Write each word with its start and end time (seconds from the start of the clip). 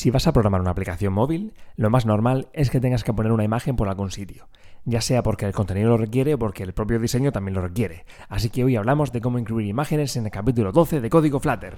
Si 0.00 0.10
vas 0.10 0.26
a 0.26 0.32
programar 0.32 0.62
una 0.62 0.70
aplicación 0.70 1.12
móvil, 1.12 1.52
lo 1.76 1.90
más 1.90 2.06
normal 2.06 2.48
es 2.54 2.70
que 2.70 2.80
tengas 2.80 3.04
que 3.04 3.12
poner 3.12 3.32
una 3.32 3.44
imagen 3.44 3.76
por 3.76 3.90
algún 3.90 4.10
sitio, 4.10 4.48
ya 4.86 5.02
sea 5.02 5.22
porque 5.22 5.44
el 5.44 5.52
contenido 5.52 5.90
lo 5.90 5.98
requiere 5.98 6.32
o 6.32 6.38
porque 6.38 6.62
el 6.62 6.72
propio 6.72 6.98
diseño 6.98 7.32
también 7.32 7.54
lo 7.54 7.60
requiere. 7.60 8.06
Así 8.30 8.48
que 8.48 8.64
hoy 8.64 8.76
hablamos 8.76 9.12
de 9.12 9.20
cómo 9.20 9.38
incluir 9.38 9.66
imágenes 9.66 10.16
en 10.16 10.24
el 10.24 10.30
capítulo 10.30 10.72
12 10.72 11.02
de 11.02 11.10
Código 11.10 11.38
Flutter. 11.38 11.74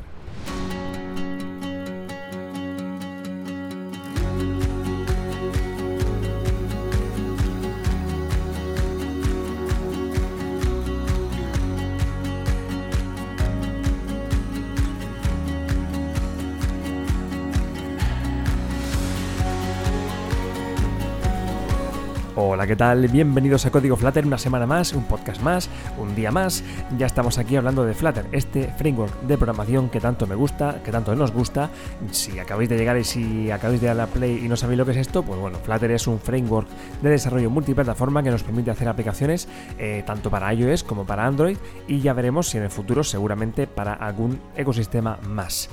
Hola, 22.35 22.67
¿qué 22.67 22.77
tal? 22.77 23.09
Bienvenidos 23.09 23.67
a 23.67 23.71
Código 23.71 23.95
Flutter, 23.95 24.25
una 24.25 24.39
semana 24.39 24.67
más, 24.67 24.95
un 24.95 25.05
podcast 25.05 25.43
más, 25.43 25.69
un 25.99 26.15
día 26.15 26.31
más. 26.31 26.65
Ya 26.97 27.05
estamos 27.05 27.37
aquí 27.37 27.57
hablando 27.57 27.85
de 27.85 27.93
Flutter, 27.93 28.25
este 28.33 28.73
framework 28.79 29.21
de 29.25 29.37
programación 29.37 29.91
que 29.91 30.01
tanto 30.01 30.27
me 30.27 30.35
gusta, 30.35 30.81
que 30.83 30.91
tanto 30.91 31.15
nos 31.15 31.31
gusta. 31.31 31.69
Si 32.11 32.39
acabáis 32.39 32.71
de 32.71 32.79
llegar 32.79 32.97
y 32.97 33.05
si 33.05 33.51
acabáis 33.51 33.83
de 33.83 33.89
dar 33.89 33.97
la 33.97 34.07
play 34.07 34.43
y 34.43 34.49
no 34.49 34.57
sabéis 34.57 34.79
lo 34.79 34.87
que 34.87 34.93
es 34.93 34.97
esto, 34.97 35.23
pues 35.23 35.39
bueno, 35.39 35.59
Flutter 35.59 35.91
es 35.91 36.07
un 36.07 36.19
framework 36.19 36.69
de 37.03 37.11
desarrollo 37.11 37.51
multiplataforma 37.51 38.23
que 38.23 38.31
nos 38.31 38.43
permite 38.43 38.71
hacer 38.71 38.89
aplicaciones 38.89 39.47
eh, 39.79 40.03
tanto 40.07 40.30
para 40.30 40.55
iOS 40.55 40.85
como 40.85 41.05
para 41.05 41.27
Android 41.27 41.59
y 41.87 42.01
ya 42.01 42.15
veremos 42.15 42.49
si 42.49 42.57
en 42.57 42.65
el 42.65 42.71
futuro 42.71 43.05
seguramente 43.05 43.67
para 43.67 43.93
algún 43.93 44.41
ecosistema 44.57 45.19
más. 45.29 45.69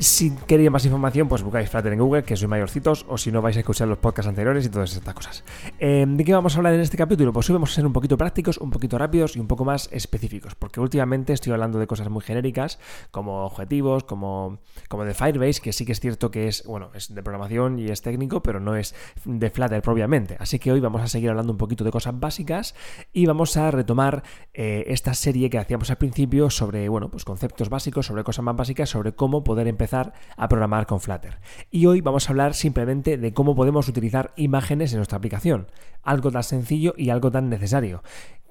Si 0.00 0.32
queréis 0.32 0.72
más 0.72 0.84
información, 0.84 1.28
pues 1.28 1.42
buscáis 1.42 1.70
Flutter 1.70 1.92
en 1.92 2.00
Google, 2.00 2.24
que 2.24 2.36
soy 2.36 2.48
mayorcitos, 2.48 3.06
o 3.08 3.16
si 3.16 3.30
no 3.30 3.40
vais 3.40 3.56
a 3.56 3.60
escuchar 3.60 3.86
los 3.86 3.98
podcasts 3.98 4.28
anteriores 4.28 4.66
y 4.66 4.68
todas 4.68 4.92
estas 4.92 5.14
cosas. 5.14 5.44
Em, 5.78 6.16
¿De 6.16 6.24
qué 6.24 6.34
vamos 6.34 6.54
a 6.54 6.58
hablar 6.58 6.74
en 6.74 6.80
este 6.80 6.96
capítulo? 6.96 7.32
Pues 7.32 7.48
hoy 7.48 7.52
vamos 7.52 7.70
a 7.70 7.74
ser 7.76 7.86
un 7.86 7.92
poquito 7.92 8.18
prácticos, 8.18 8.58
un 8.58 8.70
poquito 8.70 8.98
rápidos 8.98 9.36
y 9.36 9.40
un 9.40 9.46
poco 9.46 9.64
más 9.64 9.88
específicos, 9.92 10.56
porque 10.56 10.80
últimamente 10.80 11.32
estoy 11.32 11.52
hablando 11.52 11.78
de 11.78 11.86
cosas 11.86 12.10
muy 12.10 12.22
genéricas, 12.22 12.80
como 13.12 13.44
objetivos, 13.44 14.02
como, 14.02 14.58
como 14.88 15.04
de 15.04 15.14
Firebase, 15.14 15.60
que 15.62 15.72
sí 15.72 15.86
que 15.86 15.92
es 15.92 16.00
cierto 16.00 16.32
que 16.32 16.48
es, 16.48 16.64
bueno, 16.64 16.90
es 16.94 17.14
de 17.14 17.22
programación 17.22 17.78
y 17.78 17.86
es 17.86 18.02
técnico, 18.02 18.42
pero 18.42 18.58
no 18.58 18.74
es 18.74 18.96
de 19.24 19.48
Flutter 19.48 19.80
propiamente. 19.80 20.36
Así 20.40 20.58
que 20.58 20.72
hoy 20.72 20.80
vamos 20.80 21.02
a 21.02 21.06
seguir 21.06 21.30
hablando 21.30 21.52
un 21.52 21.58
poquito 21.58 21.84
de 21.84 21.92
cosas 21.92 22.18
básicas 22.18 22.74
y 23.12 23.26
vamos 23.26 23.56
a 23.56 23.70
retomar 23.70 24.24
eh, 24.54 24.84
esta 24.88 25.14
serie 25.14 25.48
que 25.50 25.58
hacíamos 25.58 25.88
al 25.90 25.98
principio 25.98 26.50
sobre, 26.50 26.88
bueno, 26.88 27.10
pues 27.10 27.24
conceptos 27.24 27.68
básicos, 27.68 28.06
sobre 28.06 28.24
cosas 28.24 28.44
más 28.44 28.56
básicas, 28.56 28.90
sobre 28.90 29.12
cómo 29.12 29.44
poder 29.44 29.68
empezar 29.68 29.83
a 29.92 30.48
programar 30.48 30.86
con 30.86 31.00
Flutter. 31.00 31.38
Y 31.70 31.86
hoy 31.86 32.00
vamos 32.00 32.28
a 32.28 32.32
hablar 32.32 32.54
simplemente 32.54 33.18
de 33.18 33.32
cómo 33.34 33.54
podemos 33.54 33.88
utilizar 33.88 34.32
imágenes 34.36 34.92
en 34.92 34.98
nuestra 34.98 35.18
aplicación. 35.18 35.66
Algo 36.02 36.30
tan 36.30 36.42
sencillo 36.42 36.94
y 36.96 37.10
algo 37.10 37.30
tan 37.30 37.48
necesario 37.48 38.02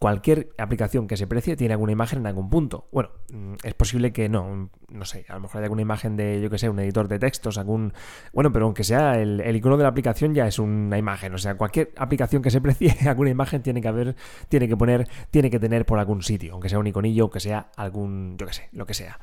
cualquier 0.03 0.49
aplicación 0.57 1.07
que 1.07 1.15
se 1.15 1.27
precie 1.27 1.55
tiene 1.55 1.75
alguna 1.75 1.93
imagen 1.93 2.19
en 2.19 2.27
algún 2.27 2.49
punto. 2.49 2.89
Bueno, 2.91 3.11
mm, 3.31 3.53
es 3.63 3.73
posible 3.73 4.11
que 4.11 4.27
no, 4.27 4.69
no 4.89 5.05
sé, 5.05 5.25
a 5.29 5.35
lo 5.35 5.39
mejor 5.39 5.59
hay 5.59 5.63
alguna 5.63 5.81
imagen 5.81 6.17
de, 6.17 6.41
yo 6.41 6.49
que 6.49 6.57
sé, 6.57 6.67
un 6.67 6.77
editor 6.79 7.07
de 7.07 7.19
textos, 7.19 7.57
algún... 7.57 7.93
Bueno, 8.33 8.51
pero 8.51 8.65
aunque 8.65 8.83
sea 8.83 9.13
el, 9.13 9.55
icono 9.55 9.77
de 9.77 9.83
la 9.83 9.87
aplicación 9.87 10.35
ya 10.35 10.45
es 10.45 10.59
una 10.59 10.97
imagen, 10.97 11.33
o 11.33 11.37
sea, 11.37 11.55
cualquier 11.55 11.93
aplicación 11.95 12.41
que 12.41 12.51
se 12.51 12.59
precie, 12.59 12.93
alguna 13.07 13.29
imagen 13.29 13.63
tiene 13.63 13.79
que 13.79 13.87
haber, 13.87 14.17
tiene 14.49 14.67
que 14.67 14.75
poner, 14.75 15.07
tiene 15.31 15.49
que 15.49 15.57
tener 15.57 15.85
por 15.85 15.99
algún 15.99 16.21
sitio, 16.21 16.51
aunque 16.51 16.67
sea 16.67 16.79
un 16.79 16.87
iconillo, 16.87 17.23
aunque 17.23 17.39
sea 17.39 17.71
algún, 17.77 18.35
yo 18.37 18.45
que 18.45 18.53
sé, 18.53 18.67
lo 18.73 18.85
que 18.85 18.95
sea. 18.95 19.21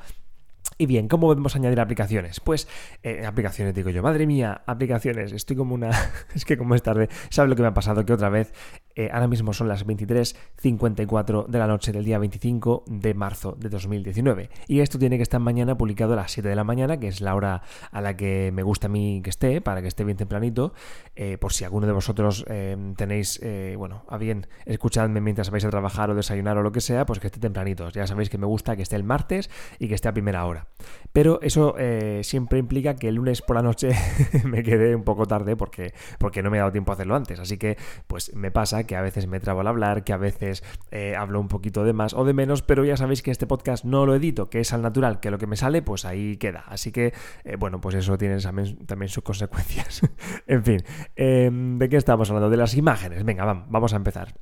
Y 0.81 0.87
bien, 0.87 1.07
¿cómo 1.07 1.27
podemos 1.27 1.55
añadir 1.55 1.79
aplicaciones? 1.79 2.39
Pues 2.39 2.67
eh, 3.03 3.23
aplicaciones, 3.23 3.75
digo 3.75 3.91
yo, 3.91 4.01
madre 4.01 4.25
mía, 4.25 4.63
aplicaciones, 4.65 5.31
estoy 5.31 5.55
como 5.55 5.75
una... 5.75 5.91
es 6.35 6.43
que 6.43 6.57
como 6.57 6.73
es 6.73 6.81
tarde, 6.81 7.07
¿sabes 7.29 7.51
lo 7.51 7.55
que 7.55 7.61
me 7.61 7.67
ha 7.67 7.73
pasado? 7.75 8.03
Que 8.03 8.13
otra 8.13 8.29
vez 8.29 8.51
eh, 8.95 9.09
ahora 9.11 9.27
mismo 9.27 9.53
son 9.53 9.67
las 9.67 9.85
23.54 9.85 11.47
de 11.47 11.59
la 11.59 11.67
noche 11.67 11.91
del 11.91 12.05
día 12.05 12.19
25 12.19 12.83
de 12.87 13.13
marzo 13.13 13.55
de 13.57 13.69
2019. 13.69 14.49
Y 14.67 14.79
esto 14.79 14.99
tiene 14.99 15.17
que 15.17 15.23
estar 15.23 15.39
mañana 15.39 15.77
publicado 15.77 16.13
a 16.13 16.15
las 16.15 16.31
7 16.31 16.49
de 16.49 16.55
la 16.55 16.63
mañana, 16.63 16.99
que 16.99 17.07
es 17.07 17.21
la 17.21 17.35
hora 17.35 17.61
a 17.91 18.01
la 18.01 18.15
que 18.17 18.51
me 18.53 18.63
gusta 18.63 18.87
a 18.87 18.89
mí 18.89 19.21
que 19.23 19.29
esté, 19.29 19.61
para 19.61 19.81
que 19.81 19.87
esté 19.87 20.03
bien 20.03 20.17
tempranito. 20.17 20.73
Eh, 21.15 21.37
por 21.37 21.53
si 21.53 21.63
alguno 21.63 21.87
de 21.87 21.93
vosotros 21.93 22.45
eh, 22.47 22.77
tenéis, 22.95 23.39
bueno, 23.77 24.03
a 24.07 24.17
bien 24.17 24.47
escuchadme 24.65 25.21
mientras 25.21 25.49
vais 25.49 25.65
a 25.65 25.69
trabajar 25.69 26.09
o 26.09 26.15
desayunar 26.15 26.57
o 26.57 26.63
lo 26.63 26.71
que 26.71 26.81
sea, 26.81 27.05
pues 27.05 27.19
que 27.19 27.27
esté 27.27 27.39
tempranito. 27.39 27.89
Ya 27.89 28.07
sabéis 28.07 28.29
que 28.29 28.37
me 28.37 28.45
gusta 28.45 28.75
que 28.75 28.81
esté 28.81 28.95
el 28.95 29.03
martes 29.03 29.49
y 29.79 29.87
que 29.87 29.95
esté 29.95 30.07
a 30.07 30.13
primera 30.13 30.45
hora. 30.45 30.67
Pero 31.13 31.39
eso 31.41 31.75
siempre 32.21 32.59
implica 32.59 32.95
que 32.95 33.07
el 33.07 33.15
lunes 33.15 33.41
por 33.41 33.55
la 33.55 33.61
noche 33.61 33.91
me 34.45 34.63
quede 34.63 34.95
un 34.95 35.03
poco 35.03 35.25
tarde 35.25 35.55
porque, 35.55 35.93
porque 36.19 36.41
no 36.41 36.49
me 36.49 36.57
he 36.57 36.59
dado 36.59 36.71
tiempo 36.71 36.91
a 36.91 36.95
hacerlo 36.95 37.15
antes. 37.15 37.39
Así 37.39 37.57
que, 37.57 37.77
pues 38.07 38.33
me 38.35 38.51
pasa 38.51 38.80
que 38.85 38.95
a 38.95 39.01
veces 39.01 39.27
me 39.27 39.39
trabo 39.39 39.61
al 39.61 39.67
hablar, 39.67 40.03
que 40.03 40.13
a 40.13 40.17
veces 40.17 40.63
eh, 40.91 41.15
hablo 41.15 41.39
un 41.39 41.47
poquito 41.47 41.83
de 41.83 41.93
más 41.93 42.13
o 42.13 42.25
de 42.25 42.33
menos, 42.33 42.61
pero 42.61 42.85
ya 42.85 42.97
sabéis 42.97 43.21
que 43.21 43.31
este 43.31 43.47
podcast 43.47 43.85
no 43.85 44.05
lo 44.05 44.15
edito, 44.15 44.49
que 44.49 44.59
es 44.59 44.73
al 44.73 44.81
natural, 44.81 45.19
que 45.19 45.31
lo 45.31 45.37
que 45.37 45.47
me 45.47 45.55
sale, 45.55 45.81
pues 45.81 46.05
ahí 46.05 46.37
queda. 46.37 46.63
Así 46.67 46.91
que, 46.91 47.13
eh, 47.43 47.55
bueno, 47.57 47.81
pues 47.81 47.95
eso 47.95 48.17
tiene 48.17 48.37
también, 48.39 49.09
sus 49.09 49.23
consecuencias. 49.23 50.01
en 50.47 50.63
fin, 50.63 50.83
em, 51.15 51.77
¿de 51.77 51.89
qué 51.89 51.97
estamos 51.97 52.29
hablando? 52.29 52.49
De 52.49 52.57
las 52.57 52.75
imágenes. 52.75 53.23
Venga, 53.23 53.45
vamos, 53.45 53.93
a 53.93 53.95
empezar. 53.95 54.33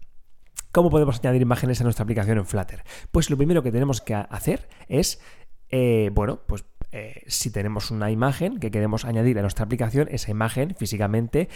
¿Cómo 0.72 0.90
podemos 0.90 1.20
añadir 1.20 1.42
imágenes 1.42 1.82
a 1.82 1.84
nuestra 1.84 2.04
aplicación 2.04 2.38
en 2.38 2.46
Flutter? 2.46 2.84
Pues 3.12 3.30
lo 3.30 3.38
primero 3.38 3.64
que 3.64 3.72
tenemos 3.72 4.02
que 4.02 4.14
hacer 4.14 4.70
es, 4.88 5.22
eh, 5.70 6.12
bueno, 6.14 6.42
pues 6.48 6.66
si 7.28 7.52
tenemos 7.52 7.92
una 7.92 8.10
imagen 8.10 8.58
que 8.58 8.72
queremos 8.72 9.06
añadir 9.06 9.38
a 9.38 9.42
nuestra 9.42 9.66
aplicación, 9.66 10.08
esa 10.10 10.32
imagen 10.32 10.74
físicamente 10.76 11.48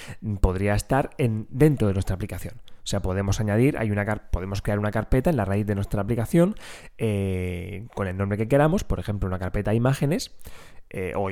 podría 0.41 0.75
estar 0.75 1.09
en, 1.17 1.47
dentro 1.49 1.87
de 1.87 1.93
nuestra 1.93 2.15
aplicación. 2.15 2.61
O 2.83 2.87
sea, 2.87 3.01
podemos 3.01 3.39
añadir, 3.39 3.77
hay 3.77 3.91
una 3.91 4.03
podemos 4.29 4.61
crear 4.61 4.77
una 4.77 4.91
carpeta 4.91 5.29
en 5.29 5.37
la 5.37 5.45
raíz 5.45 5.65
de 5.65 5.75
nuestra 5.75 6.01
aplicación 6.01 6.55
eh, 6.97 7.87
con 7.95 8.07
el 8.07 8.17
nombre 8.17 8.37
que 8.37 8.47
queramos, 8.47 8.83
por 8.83 8.99
ejemplo, 8.99 9.27
una 9.27 9.39
carpeta 9.39 9.73
imágenes, 9.73 10.35
eh, 10.89 11.13
o 11.15 11.29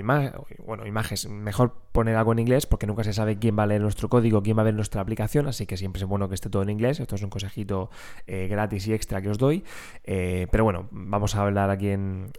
bueno, 0.65 0.87
imágenes, 0.87 1.29
mejor 1.29 1.75
poner 1.91 2.15
algo 2.15 2.31
en 2.31 2.39
inglés 2.39 2.65
porque 2.65 2.87
nunca 2.87 3.03
se 3.03 3.13
sabe 3.13 3.37
quién 3.37 3.57
va 3.57 3.63
a 3.63 3.67
leer 3.67 3.81
nuestro 3.81 4.09
código, 4.09 4.41
quién 4.41 4.57
va 4.57 4.61
a 4.61 4.65
ver 4.65 4.73
nuestra 4.73 5.01
aplicación, 5.01 5.47
así 5.47 5.65
que 5.65 5.77
siempre 5.77 6.01
es 6.01 6.07
bueno 6.07 6.29
que 6.29 6.35
esté 6.35 6.49
todo 6.49 6.63
en 6.63 6.69
inglés. 6.69 6.99
Esto 6.99 7.15
es 7.15 7.21
un 7.21 7.29
consejito 7.29 7.89
eh, 8.27 8.47
gratis 8.47 8.87
y 8.87 8.93
extra 8.93 9.21
que 9.21 9.29
os 9.29 9.37
doy. 9.37 9.63
Eh, 10.03 10.47
pero 10.51 10.63
bueno, 10.63 10.87
vamos 10.91 11.35
a 11.35 11.41
hablar 11.41 11.69
aquí 11.69 11.89
en, 11.89 12.31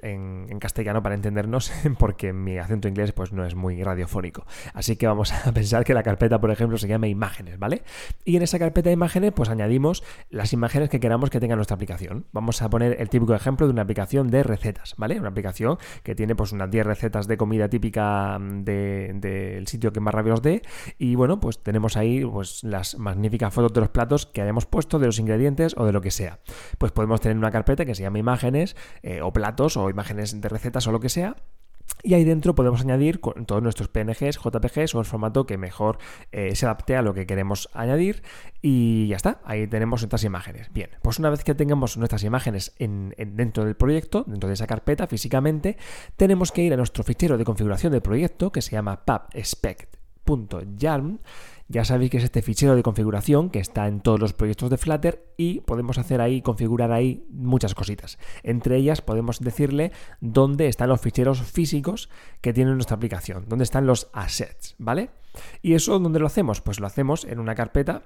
castellano 0.58 1.02
para 1.02 1.14
entendernos 1.14 1.72
porque 1.98 2.32
mi 2.32 2.58
acento 2.58 2.88
inglés 2.88 3.12
pues 3.12 3.32
no 3.32 3.44
es 3.44 3.54
muy 3.54 3.82
radiofónico. 3.82 4.46
Así 4.74 4.96
que 4.96 5.06
vamos 5.06 5.32
a 5.46 5.52
pensar 5.52 5.84
que 5.84 5.94
la 5.94 6.02
carpeta, 6.02 6.40
por 6.40 6.50
ejemplo, 6.50 6.78
se 6.78 6.88
llama 6.88 7.08
imágenes, 7.08 7.58
¿vale? 7.58 7.82
Y 8.24 8.36
en 8.36 8.42
esa 8.42 8.58
carpeta 8.58 8.90
de 8.90 8.94
imágenes 8.94 9.32
pues 9.32 9.48
añadimos 9.48 10.02
las 10.30 10.52
imágenes 10.52 10.88
que 10.88 10.98
queramos 10.98 11.30
que 11.30 11.40
tenga 11.40 11.56
nuestra 11.56 11.74
aplicación. 11.74 12.26
Vamos 12.32 12.62
a 12.62 12.70
poner 12.70 12.96
el 13.00 13.08
típico 13.08 13.34
ejemplo 13.34 13.66
de 13.66 13.72
una 13.72 13.82
aplicación 13.82 14.30
de 14.30 14.42
recetas, 14.42 14.94
¿vale? 14.96 15.20
Una 15.20 15.28
aplicación 15.28 15.78
que 16.02 16.14
tiene 16.14 16.34
pues 16.34 16.52
unas 16.52 16.70
10 16.70 16.86
recetas 16.86 17.01
de 17.10 17.36
comida 17.36 17.68
típica 17.68 18.38
del 18.40 19.66
sitio 19.66 19.92
que 19.92 20.00
más 20.00 20.14
rabia 20.14 20.34
os 20.34 20.42
dé. 20.42 20.62
Y 20.98 21.14
bueno, 21.14 21.40
pues 21.40 21.62
tenemos 21.62 21.96
ahí 21.96 22.24
pues, 22.24 22.62
las 22.62 22.98
magníficas 22.98 23.52
fotos 23.52 23.72
de 23.72 23.80
los 23.80 23.90
platos 23.90 24.26
que 24.26 24.42
hayamos 24.42 24.66
puesto, 24.66 24.98
de 24.98 25.06
los 25.06 25.18
ingredientes 25.18 25.74
o 25.76 25.84
de 25.84 25.92
lo 25.92 26.00
que 26.00 26.10
sea. 26.10 26.38
Pues 26.78 26.92
podemos 26.92 27.20
tener 27.20 27.36
una 27.36 27.50
carpeta 27.50 27.84
que 27.84 27.94
se 27.94 28.02
llama 28.02 28.18
imágenes 28.18 28.76
eh, 29.02 29.20
o 29.22 29.32
platos 29.32 29.76
o 29.76 29.90
imágenes 29.90 30.40
de 30.40 30.48
recetas 30.48 30.86
o 30.86 30.92
lo 30.92 31.00
que 31.00 31.08
sea. 31.08 31.36
Y 32.04 32.14
ahí 32.14 32.24
dentro 32.24 32.56
podemos 32.56 32.80
añadir 32.80 33.20
todos 33.20 33.62
nuestros 33.62 33.88
PNGs, 33.88 34.40
JPGs 34.42 34.94
o 34.96 35.00
el 35.00 35.04
formato 35.06 35.46
que 35.46 35.56
mejor 35.56 35.98
eh, 36.32 36.56
se 36.56 36.66
adapte 36.66 36.96
a 36.96 37.02
lo 37.02 37.14
que 37.14 37.26
queremos 37.26 37.68
añadir. 37.74 38.24
Y 38.60 39.06
ya 39.06 39.16
está, 39.16 39.40
ahí 39.44 39.68
tenemos 39.68 40.02
nuestras 40.02 40.24
imágenes. 40.24 40.72
Bien, 40.72 40.90
pues 41.02 41.20
una 41.20 41.30
vez 41.30 41.44
que 41.44 41.54
tengamos 41.54 41.96
nuestras 41.96 42.24
imágenes 42.24 42.74
en, 42.78 43.14
dentro 43.16 43.64
del 43.64 43.76
proyecto, 43.76 44.24
dentro 44.26 44.48
de 44.48 44.54
esa 44.54 44.66
carpeta 44.66 45.06
físicamente, 45.06 45.76
tenemos 46.16 46.50
que 46.50 46.62
ir 46.62 46.72
a 46.72 46.76
nuestro 46.76 47.04
fichero 47.04 47.38
de 47.38 47.44
configuración 47.44 47.92
del 47.92 48.02
proyecto 48.02 48.50
que 48.50 48.62
se 48.62 48.72
llama 48.72 49.04
pubspec.yarn 49.04 50.00
ya 51.68 51.84
sabéis 51.84 52.10
que 52.10 52.18
es 52.18 52.24
este 52.24 52.42
fichero 52.42 52.76
de 52.76 52.82
configuración 52.82 53.50
que 53.50 53.58
está 53.58 53.88
en 53.88 54.00
todos 54.00 54.20
los 54.20 54.32
proyectos 54.32 54.70
de 54.70 54.78
Flutter 54.78 55.26
y 55.36 55.60
podemos 55.60 55.98
hacer 55.98 56.20
ahí, 56.20 56.42
configurar 56.42 56.92
ahí 56.92 57.26
muchas 57.30 57.74
cositas. 57.74 58.18
Entre 58.42 58.76
ellas 58.76 59.02
podemos 59.02 59.40
decirle 59.40 59.92
dónde 60.20 60.68
están 60.68 60.88
los 60.88 61.00
ficheros 61.00 61.42
físicos 61.42 62.08
que 62.40 62.52
tiene 62.52 62.74
nuestra 62.74 62.96
aplicación, 62.96 63.44
dónde 63.48 63.64
están 63.64 63.86
los 63.86 64.10
assets, 64.12 64.74
¿vale? 64.78 65.10
¿Y 65.62 65.74
eso 65.74 65.98
dónde 65.98 66.18
lo 66.18 66.26
hacemos? 66.26 66.60
Pues 66.60 66.80
lo 66.80 66.86
hacemos 66.86 67.24
en 67.24 67.38
una 67.38 67.54
carpeta 67.54 68.02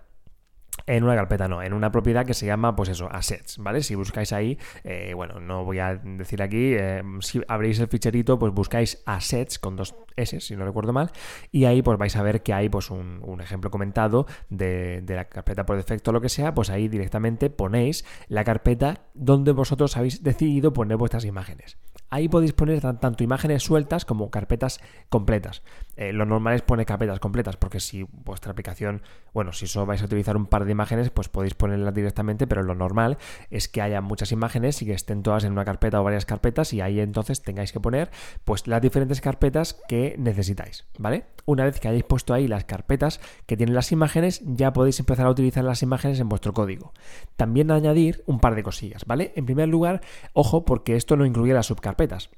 en 0.86 1.04
una 1.04 1.14
carpeta 1.14 1.48
no, 1.48 1.62
en 1.62 1.72
una 1.72 1.90
propiedad 1.90 2.24
que 2.24 2.34
se 2.34 2.46
llama, 2.46 2.76
pues 2.76 2.88
eso, 2.88 3.08
assets, 3.10 3.58
¿vale? 3.58 3.82
Si 3.82 3.94
buscáis 3.94 4.32
ahí, 4.32 4.58
eh, 4.84 5.12
bueno, 5.14 5.40
no 5.40 5.64
voy 5.64 5.78
a 5.78 5.96
decir 5.96 6.42
aquí, 6.42 6.74
eh, 6.74 7.02
si 7.20 7.42
abrís 7.48 7.78
el 7.80 7.88
ficherito, 7.88 8.38
pues 8.38 8.52
buscáis 8.52 9.02
assets 9.06 9.58
con 9.58 9.76
dos 9.76 9.94
S, 10.16 10.40
si 10.40 10.56
no 10.56 10.64
recuerdo 10.64 10.92
mal, 10.92 11.10
y 11.52 11.64
ahí 11.64 11.82
pues 11.82 11.98
vais 11.98 12.16
a 12.16 12.22
ver 12.22 12.42
que 12.42 12.52
hay 12.52 12.68
pues 12.68 12.90
un, 12.90 13.40
ejemplo 13.40 13.70
comentado 13.70 14.26
de, 14.48 15.02
de, 15.02 15.14
la 15.14 15.26
carpeta 15.26 15.66
por 15.66 15.76
defecto 15.76 16.10
o 16.10 16.14
lo 16.14 16.20
que 16.20 16.28
sea, 16.28 16.54
pues 16.54 16.70
ahí 16.70 16.88
directamente 16.88 17.50
ponéis 17.50 18.04
la 18.28 18.44
carpeta 18.44 19.05
donde 19.16 19.52
vosotros 19.52 19.96
habéis 19.96 20.22
decidido 20.22 20.72
poner 20.72 20.96
vuestras 20.96 21.24
imágenes. 21.24 21.78
Ahí 22.08 22.28
podéis 22.28 22.52
poner 22.52 22.80
tanto 22.80 23.24
imágenes 23.24 23.64
sueltas 23.64 24.04
como 24.04 24.30
carpetas 24.30 24.80
completas. 25.08 25.62
Eh, 25.96 26.12
lo 26.12 26.24
normal 26.24 26.54
es 26.54 26.62
poner 26.62 26.86
carpetas 26.86 27.18
completas, 27.18 27.56
porque 27.56 27.80
si 27.80 28.04
vuestra 28.04 28.52
aplicación, 28.52 29.02
bueno, 29.32 29.52
si 29.52 29.66
solo 29.66 29.86
vais 29.86 30.02
a 30.02 30.04
utilizar 30.04 30.36
un 30.36 30.46
par 30.46 30.64
de 30.64 30.72
imágenes, 30.72 31.10
pues 31.10 31.28
podéis 31.28 31.54
ponerlas 31.54 31.94
directamente, 31.94 32.46
pero 32.46 32.62
lo 32.62 32.74
normal 32.74 33.18
es 33.50 33.68
que 33.68 33.82
haya 33.82 34.00
muchas 34.00 34.30
imágenes 34.30 34.80
y 34.82 34.86
que 34.86 34.92
estén 34.92 35.22
todas 35.22 35.44
en 35.44 35.52
una 35.52 35.64
carpeta 35.64 36.00
o 36.00 36.04
varias 36.04 36.26
carpetas 36.26 36.72
y 36.72 36.80
ahí 36.80 37.00
entonces 37.00 37.42
tengáis 37.42 37.72
que 37.72 37.80
poner 37.80 38.10
pues 38.44 38.66
las 38.66 38.80
diferentes 38.80 39.20
carpetas 39.20 39.80
que 39.88 40.14
necesitáis, 40.18 40.84
¿vale? 40.98 41.24
Una 41.44 41.64
vez 41.64 41.80
que 41.80 41.88
hayáis 41.88 42.04
puesto 42.04 42.34
ahí 42.34 42.46
las 42.46 42.64
carpetas 42.64 43.20
que 43.46 43.56
tienen 43.56 43.74
las 43.74 43.90
imágenes, 43.90 44.42
ya 44.44 44.72
podéis 44.72 45.00
empezar 45.00 45.26
a 45.26 45.30
utilizar 45.30 45.64
las 45.64 45.82
imágenes 45.82 46.20
en 46.20 46.28
vuestro 46.28 46.52
código. 46.52 46.92
También 47.36 47.70
añadir 47.70 48.22
un 48.26 48.38
par 48.38 48.54
de 48.54 48.62
cosillas, 48.62 49.05
¿vale? 49.06 49.32
En 49.36 49.46
primer 49.46 49.68
lugar, 49.68 50.02
ojo, 50.34 50.64
porque 50.64 50.96
esto 50.96 51.16
no 51.16 51.24
incluye 51.24 51.54
las 51.54 51.66
subcarpetas. 51.66 52.30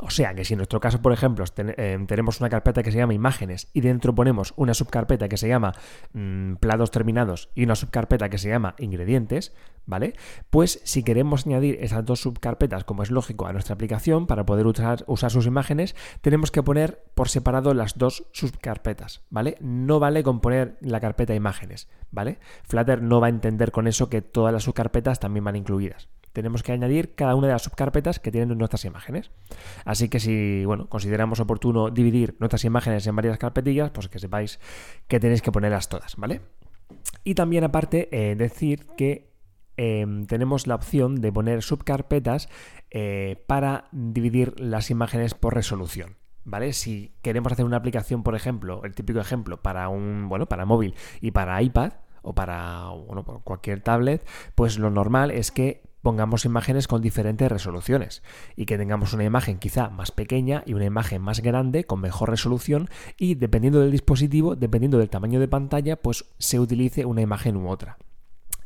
O 0.00 0.10
sea 0.10 0.34
que 0.34 0.44
si 0.44 0.54
en 0.54 0.58
nuestro 0.58 0.80
caso, 0.80 1.02
por 1.02 1.12
ejemplo, 1.12 1.44
eh, 1.56 1.98
tenemos 2.06 2.40
una 2.40 2.48
carpeta 2.48 2.82
que 2.82 2.92
se 2.92 2.98
llama 2.98 3.14
imágenes 3.14 3.68
y 3.72 3.80
dentro 3.80 4.14
ponemos 4.14 4.54
una 4.56 4.74
subcarpeta 4.74 5.28
que 5.28 5.36
se 5.36 5.48
llama 5.48 5.74
mm, 6.12 6.54
platos 6.54 6.90
terminados 6.90 7.50
y 7.54 7.64
una 7.64 7.74
subcarpeta 7.74 8.28
que 8.28 8.38
se 8.38 8.48
llama 8.48 8.74
ingredientes, 8.78 9.54
¿vale? 9.86 10.14
Pues 10.50 10.80
si 10.84 11.02
queremos 11.02 11.46
añadir 11.46 11.78
esas 11.80 12.04
dos 12.04 12.20
subcarpetas, 12.20 12.84
como 12.84 13.02
es 13.02 13.10
lógico, 13.10 13.46
a 13.46 13.52
nuestra 13.52 13.74
aplicación 13.74 14.26
para 14.26 14.46
poder 14.46 14.66
usar, 14.66 15.04
usar 15.08 15.30
sus 15.30 15.46
imágenes, 15.46 15.96
tenemos 16.20 16.50
que 16.50 16.62
poner 16.62 17.02
por 17.14 17.28
separado 17.28 17.74
las 17.74 17.98
dos 17.98 18.26
subcarpetas, 18.32 19.22
¿vale? 19.30 19.56
No 19.60 19.98
vale 19.98 20.22
con 20.22 20.40
poner 20.40 20.78
la 20.80 21.00
carpeta 21.00 21.34
imágenes, 21.34 21.88
¿vale? 22.12 22.38
Flutter 22.62 23.02
no 23.02 23.20
va 23.20 23.26
a 23.26 23.30
entender 23.30 23.72
con 23.72 23.88
eso 23.88 24.08
que 24.08 24.22
todas 24.22 24.52
las 24.52 24.62
subcarpetas 24.62 25.18
también 25.18 25.44
van 25.44 25.56
incluidas 25.56 26.08
tenemos 26.38 26.62
que 26.62 26.70
añadir 26.70 27.16
cada 27.16 27.34
una 27.34 27.48
de 27.48 27.52
las 27.54 27.62
subcarpetas 27.62 28.20
que 28.20 28.30
tienen 28.30 28.56
nuestras 28.56 28.84
imágenes. 28.84 29.32
Así 29.84 30.08
que 30.08 30.20
si 30.20 30.64
bueno, 30.64 30.88
consideramos 30.88 31.40
oportuno 31.40 31.90
dividir 31.90 32.36
nuestras 32.38 32.64
imágenes 32.64 33.04
en 33.08 33.16
varias 33.16 33.38
carpetillas, 33.38 33.90
pues 33.90 34.06
que 34.06 34.20
sepáis 34.20 34.60
que 35.08 35.18
tenéis 35.18 35.42
que 35.42 35.50
ponerlas 35.50 35.88
todas, 35.88 36.14
¿vale? 36.14 36.42
Y 37.24 37.34
también 37.34 37.64
aparte 37.64 38.08
eh, 38.12 38.36
decir 38.36 38.86
que 38.96 39.32
em, 39.76 40.26
tenemos 40.26 40.68
la 40.68 40.76
opción 40.76 41.20
de 41.20 41.32
poner 41.32 41.64
subcarpetas 41.64 42.48
eh, 42.92 43.42
para 43.48 43.88
dividir 43.90 44.60
las 44.60 44.92
imágenes 44.92 45.34
por 45.34 45.54
resolución. 45.54 46.18
¿Vale? 46.44 46.72
Si 46.72 47.16
queremos 47.20 47.52
hacer 47.52 47.64
una 47.64 47.76
aplicación, 47.76 48.22
por 48.22 48.36
ejemplo, 48.36 48.82
el 48.84 48.94
típico 48.94 49.18
ejemplo 49.18 49.60
para 49.60 49.88
un, 49.88 50.28
bueno, 50.28 50.46
para 50.46 50.64
móvil 50.64 50.94
y 51.20 51.32
para 51.32 51.60
iPad, 51.60 51.92
o 52.22 52.34
para 52.34 52.88
bueno, 53.06 53.24
cualquier 53.24 53.80
tablet, 53.80 54.26
pues 54.54 54.78
lo 54.78 54.90
normal 54.90 55.30
es 55.30 55.50
que 55.50 55.87
pongamos 56.02 56.44
imágenes 56.44 56.88
con 56.88 57.02
diferentes 57.02 57.50
resoluciones 57.50 58.22
y 58.56 58.66
que 58.66 58.78
tengamos 58.78 59.12
una 59.12 59.24
imagen 59.24 59.58
quizá 59.58 59.90
más 59.90 60.10
pequeña 60.10 60.62
y 60.66 60.74
una 60.74 60.86
imagen 60.86 61.22
más 61.22 61.40
grande 61.40 61.84
con 61.84 62.00
mejor 62.00 62.30
resolución 62.30 62.88
y 63.16 63.34
dependiendo 63.34 63.80
del 63.80 63.92
dispositivo, 63.92 64.56
dependiendo 64.56 64.98
del 64.98 65.10
tamaño 65.10 65.40
de 65.40 65.48
pantalla, 65.48 65.96
pues 65.96 66.24
se 66.38 66.60
utilice 66.60 67.04
una 67.04 67.22
imagen 67.22 67.56
u 67.56 67.68
otra. 67.68 67.98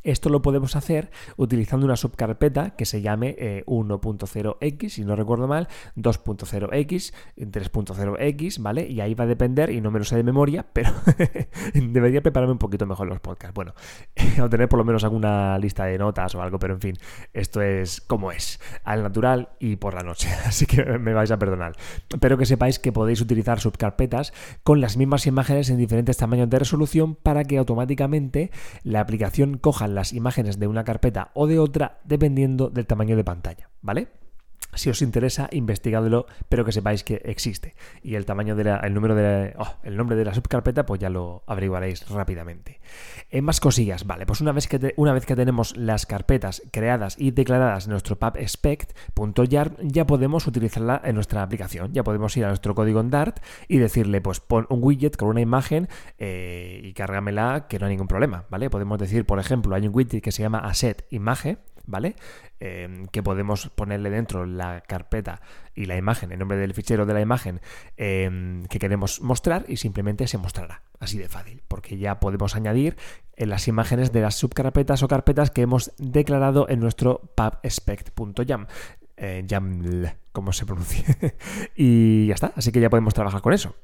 Esto 0.03 0.29
lo 0.29 0.41
podemos 0.41 0.75
hacer 0.75 1.11
utilizando 1.37 1.85
una 1.85 1.95
subcarpeta 1.95 2.71
que 2.71 2.85
se 2.85 3.01
llame 3.01 3.63
1.0x, 3.65 4.57
eh, 4.59 4.89
si 4.89 5.05
no 5.05 5.15
recuerdo 5.15 5.47
mal, 5.47 5.67
2.0x, 5.95 7.13
3.0x, 7.37 8.61
¿vale? 8.61 8.87
Y 8.87 9.01
ahí 9.01 9.13
va 9.13 9.23
a 9.23 9.27
depender, 9.27 9.69
y 9.69 9.81
no 9.81 9.91
me 9.91 9.99
lo 9.99 10.05
sé 10.05 10.15
de 10.15 10.23
memoria, 10.23 10.65
pero 10.73 10.91
debería 11.73 12.21
prepararme 12.21 12.53
un 12.53 12.59
poquito 12.59 12.85
mejor 12.85 13.07
los 13.07 13.19
podcasts. 13.19 13.53
Bueno, 13.53 13.73
o 14.41 14.49
tener 14.49 14.67
por 14.67 14.79
lo 14.79 14.85
menos 14.85 15.03
alguna 15.03 15.57
lista 15.57 15.85
de 15.85 15.97
notas 15.97 16.35
o 16.35 16.41
algo, 16.41 16.59
pero 16.59 16.73
en 16.73 16.81
fin, 16.81 16.97
esto 17.33 17.61
es 17.61 18.01
como 18.01 18.31
es, 18.31 18.59
al 18.83 19.03
natural 19.03 19.49
y 19.59 19.77
por 19.77 19.93
la 19.93 20.03
noche, 20.03 20.29
así 20.45 20.65
que 20.65 20.83
me 20.83 21.13
vais 21.13 21.31
a 21.31 21.39
perdonar. 21.39 21.75
Pero 22.19 22.37
que 22.37 22.45
sepáis 22.45 22.79
que 22.79 22.91
podéis 22.91 23.21
utilizar 23.21 23.59
subcarpetas 23.59 24.33
con 24.63 24.81
las 24.81 24.97
mismas 24.97 25.27
imágenes 25.27 25.69
en 25.69 25.77
diferentes 25.77 26.17
tamaños 26.17 26.49
de 26.49 26.59
resolución 26.59 27.15
para 27.15 27.45
que 27.45 27.57
automáticamente 27.57 28.51
la 28.83 28.99
aplicación 28.99 29.57
coja 29.57 29.87
las 29.93 30.13
imágenes 30.13 30.59
de 30.59 30.67
una 30.67 30.83
carpeta 30.83 31.31
o 31.33 31.47
de 31.47 31.59
otra 31.59 31.99
dependiendo 32.03 32.69
del 32.69 32.87
tamaño 32.87 33.15
de 33.15 33.23
pantalla, 33.23 33.69
¿vale? 33.81 34.22
Si 34.75 34.89
os 34.89 35.01
interesa, 35.01 35.49
investigadlo, 35.51 36.25
pero 36.49 36.65
que 36.65 36.71
sepáis 36.71 37.03
que 37.03 37.21
existe. 37.25 37.75
Y 38.01 38.15
el 38.15 38.25
tamaño 38.25 38.55
de 38.55 38.63
el 38.63 38.93
número 38.93 39.15
de 39.15 39.53
oh, 39.57 39.75
el 39.83 39.97
nombre 39.97 40.15
de 40.15 40.25
la 40.25 40.33
subcarpeta, 40.33 40.85
pues 40.85 41.01
ya 41.01 41.09
lo 41.09 41.43
averiguaréis 41.47 42.07
rápidamente. 42.09 42.79
En 43.29 43.39
eh, 43.39 43.41
más 43.41 43.59
cosillas, 43.59 44.05
vale, 44.05 44.25
pues 44.25 44.41
una 44.41 44.51
vez 44.51 44.67
que 44.67 44.93
una 44.97 45.13
vez 45.13 45.25
que 45.25 45.35
tenemos 45.35 45.75
las 45.77 46.05
carpetas 46.05 46.61
creadas 46.71 47.15
y 47.19 47.31
declaradas 47.31 47.85
en 47.85 47.91
nuestro 47.91 48.17
pubspect.jar, 48.17 49.77
ya 49.81 50.05
podemos 50.05 50.47
utilizarla 50.47 51.01
en 51.03 51.15
nuestra 51.15 51.43
aplicación. 51.43 51.93
Ya 51.93 52.03
podemos 52.03 52.35
ir 52.37 52.45
a 52.45 52.49
nuestro 52.49 52.75
código 52.75 52.99
en 52.99 53.09
Dart 53.09 53.39
y 53.67 53.77
decirle, 53.77 54.21
pues 54.21 54.39
pon 54.39 54.65
un 54.69 54.83
widget 54.83 55.17
con 55.17 55.29
una 55.29 55.41
imagen 55.41 55.89
eh, 56.17 56.81
y 56.83 56.93
cárgamela, 56.93 57.67
que 57.67 57.79
no 57.79 57.85
hay 57.85 57.91
ningún 57.91 58.07
problema, 58.07 58.45
¿vale? 58.49 58.69
Podemos 58.69 58.99
decir, 58.99 59.25
por 59.25 59.39
ejemplo, 59.39 59.75
hay 59.75 59.87
un 59.87 59.95
widget 59.95 60.21
que 60.21 60.31
se 60.31 60.43
llama 60.43 60.59
asset 60.59 61.05
imagen 61.09 61.59
¿vale? 61.85 62.15
Em, 62.59 63.07
que 63.07 63.21
podemos 63.23 63.69
ponerle 63.69 64.09
dentro 64.09 64.45
la 64.45 64.81
carpeta 64.81 65.41
y 65.75 65.85
la 65.85 65.97
imagen, 65.97 66.31
el 66.31 66.39
nombre 66.39 66.57
del 66.57 66.73
fichero 66.73 67.05
de 67.05 67.13
la 67.13 67.21
imagen 67.21 67.61
em, 67.97 68.65
que 68.65 68.79
queremos 68.79 69.21
mostrar 69.21 69.65
y 69.67 69.77
simplemente 69.77 70.27
se 70.27 70.37
mostrará. 70.37 70.81
Así 70.99 71.17
de 71.17 71.27
fácil, 71.27 71.61
porque 71.67 71.97
ya 71.97 72.19
podemos 72.19 72.55
añadir 72.55 72.95
en 73.35 73.49
las 73.49 73.67
imágenes 73.67 74.11
de 74.11 74.21
las 74.21 74.35
subcarpetas 74.35 75.03
o 75.03 75.07
carpetas 75.07 75.51
que 75.51 75.61
hemos 75.61 75.91
declarado 75.97 76.69
en 76.69 76.79
nuestro 76.79 77.33
pubspect.jam 77.35 78.67
eh, 79.23 79.43
YAML, 79.47 80.13
como 80.31 80.51
se 80.51 80.65
pronuncia. 80.65 81.03
y 81.75 82.27
ya 82.27 82.33
está, 82.33 82.53
así 82.55 82.71
que 82.71 82.79
ya 82.79 82.89
podemos 82.89 83.13
trabajar 83.13 83.41
con 83.41 83.53
eso. 83.53 83.75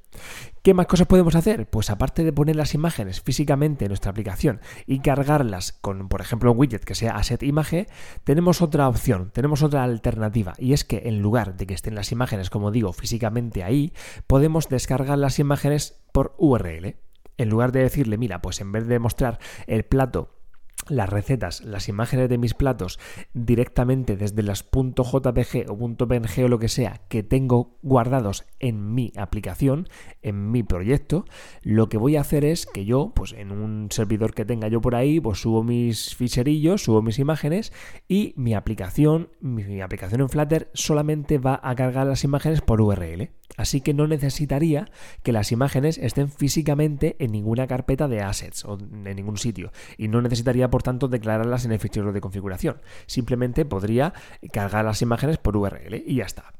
¿Qué 0.62 0.74
más 0.74 0.88
cosas 0.88 1.08
podemos 1.08 1.36
hacer? 1.36 1.70
Pues 1.70 1.90
aparte 1.90 2.24
de 2.24 2.34
poner 2.34 2.56
las 2.56 2.74
imágenes 2.74 3.22
físicamente 3.22 3.86
en 3.86 3.90
nuestra 3.90 4.12
aplicación 4.12 4.60
y 4.86 5.00
cargarlas 5.00 5.72
con, 5.72 6.10
por 6.10 6.22
ejemplo, 6.22 6.52
un 6.52 6.60
widget 6.60 6.84
que 6.84 6.96
sea 6.96 7.16
asset 7.16 7.44
imagen, 7.44 7.88
tenemos 8.24 8.62
otra 8.62 8.88
opción, 8.88 9.32
tenemos 9.34 9.64
otra 9.64 9.84
alternativa, 9.84 10.54
y 10.58 10.74
es 10.74 10.84
que 10.84 11.04
en 11.06 11.22
lugar 11.22 11.56
de 11.56 11.68
que 11.68 11.74
estén 11.74 11.96
las 11.96 12.12
imágenes, 12.12 12.50
como 12.50 12.72
digo, 12.72 12.92
físicamente 12.94 13.64
ahí, 13.64 13.94
podemos 14.28 14.70
descargar 14.70 15.18
las 15.18 15.40
imágenes 15.40 16.02
por 16.12 16.36
URL. 16.38 16.98
En 17.38 17.50
lugar 17.50 17.72
de 17.72 17.84
decirle, 17.84 18.18
mira, 18.18 18.42
pues 18.42 18.60
en 18.60 18.74
vez 18.74 18.86
de 18.86 19.00
mostrar 19.00 19.40
el 19.66 19.86
plato 19.86 20.39
las 20.88 21.10
recetas, 21.10 21.62
las 21.62 21.90
imágenes 21.90 22.30
de 22.30 22.38
mis 22.38 22.54
platos 22.54 23.00
directamente 23.34 24.16
desde 24.16 24.44
las 24.44 24.64
.jpg 24.64 25.66
o 25.70 25.78
.png 25.78 26.44
o 26.44 26.48
lo 26.48 26.60
que 26.60 26.70
sea 26.70 27.02
que 27.10 27.24
tengo 27.24 27.78
guardados 27.82 28.46
en 28.60 28.94
mi 28.94 29.12
aplicación, 29.16 29.88
en 30.22 30.52
mi 30.52 30.64
proyecto, 30.64 31.26
lo 31.62 31.90
que 31.90 31.98
voy 31.98 32.16
a 32.16 32.22
hacer 32.22 32.46
es 32.46 32.66
que 32.66 32.86
yo, 32.86 33.12
pues 33.16 33.34
en 33.34 33.52
un 33.52 33.92
servidor 33.92 34.34
que 34.34 34.46
tenga 34.46 34.68
yo 34.68 34.82
por 34.82 34.96
ahí, 34.96 35.20
pues 35.20 35.42
subo 35.42 35.64
mis 35.64 36.16
ficherillos, 36.16 36.84
subo 36.84 37.02
mis 37.02 37.20
imágenes 37.20 37.74
y 38.08 38.34
mi 38.36 38.54
aplicación, 38.54 39.30
mi 39.42 39.82
aplicación 39.82 40.22
en 40.22 40.30
Flutter 40.30 40.72
solamente 40.74 41.38
va 41.38 41.60
a 41.62 41.76
cargar 41.76 42.08
las 42.08 42.24
imágenes 42.24 42.62
por 42.62 42.82
URL. 42.82 43.32
Así 43.58 43.82
que 43.82 43.94
no 43.94 44.08
necesitaría 44.08 44.90
que 45.24 45.34
las 45.34 45.52
imágenes 45.52 45.98
estén 45.98 46.30
físicamente 46.30 47.16
en 47.20 47.32
ninguna 47.32 47.68
carpeta 47.68 48.08
de 48.08 48.22
assets 48.22 48.64
o 48.64 48.78
en 48.78 49.16
ningún 49.16 49.38
sitio. 49.38 49.72
Y 49.98 50.08
no 50.08 50.22
necesitaría, 50.22 50.69
por 50.70 50.84
tanto, 50.84 51.08
declararlas 51.08 51.66
en 51.66 51.72
el 51.72 51.80
fichero 51.80 52.12
de 52.12 52.22
configuración. 52.22 52.82
Simplemente 53.06 53.66
podría 53.66 54.14
cargar 54.52 54.86
las 54.86 55.02
imágenes 55.02 55.38
por 55.38 55.58
URL 55.58 56.04
y 56.06 56.16
ya 56.16 56.26
está. 56.26 56.54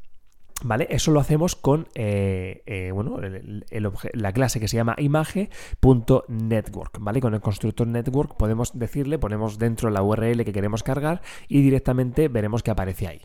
¿Vale? 0.62 0.88
Eso 0.90 1.12
lo 1.12 1.22
hacemos 1.22 1.56
con 1.56 1.88
eh, 1.96 2.64
eh, 2.66 2.92
bueno, 2.92 3.18
la 4.14 4.34
clase 4.34 4.60
que 4.60 4.68
se 4.68 4.76
llama 4.76 4.96
imagen.network. 4.98 6.98
¿vale? 7.00 7.22
Con 7.22 7.34
el 7.34 7.40
constructor 7.40 7.88
network 7.88 8.36
podemos 8.36 8.78
decirle, 8.78 9.20
ponemos 9.20 9.58
dentro 9.58 9.90
la 9.90 10.04
URL 10.04 10.44
que 10.44 10.52
queremos 10.52 10.84
cargar 10.84 11.22
y 11.48 11.62
directamente 11.62 12.28
veremos 12.28 12.62
que 12.62 12.72
aparece 12.72 13.08
ahí. 13.08 13.22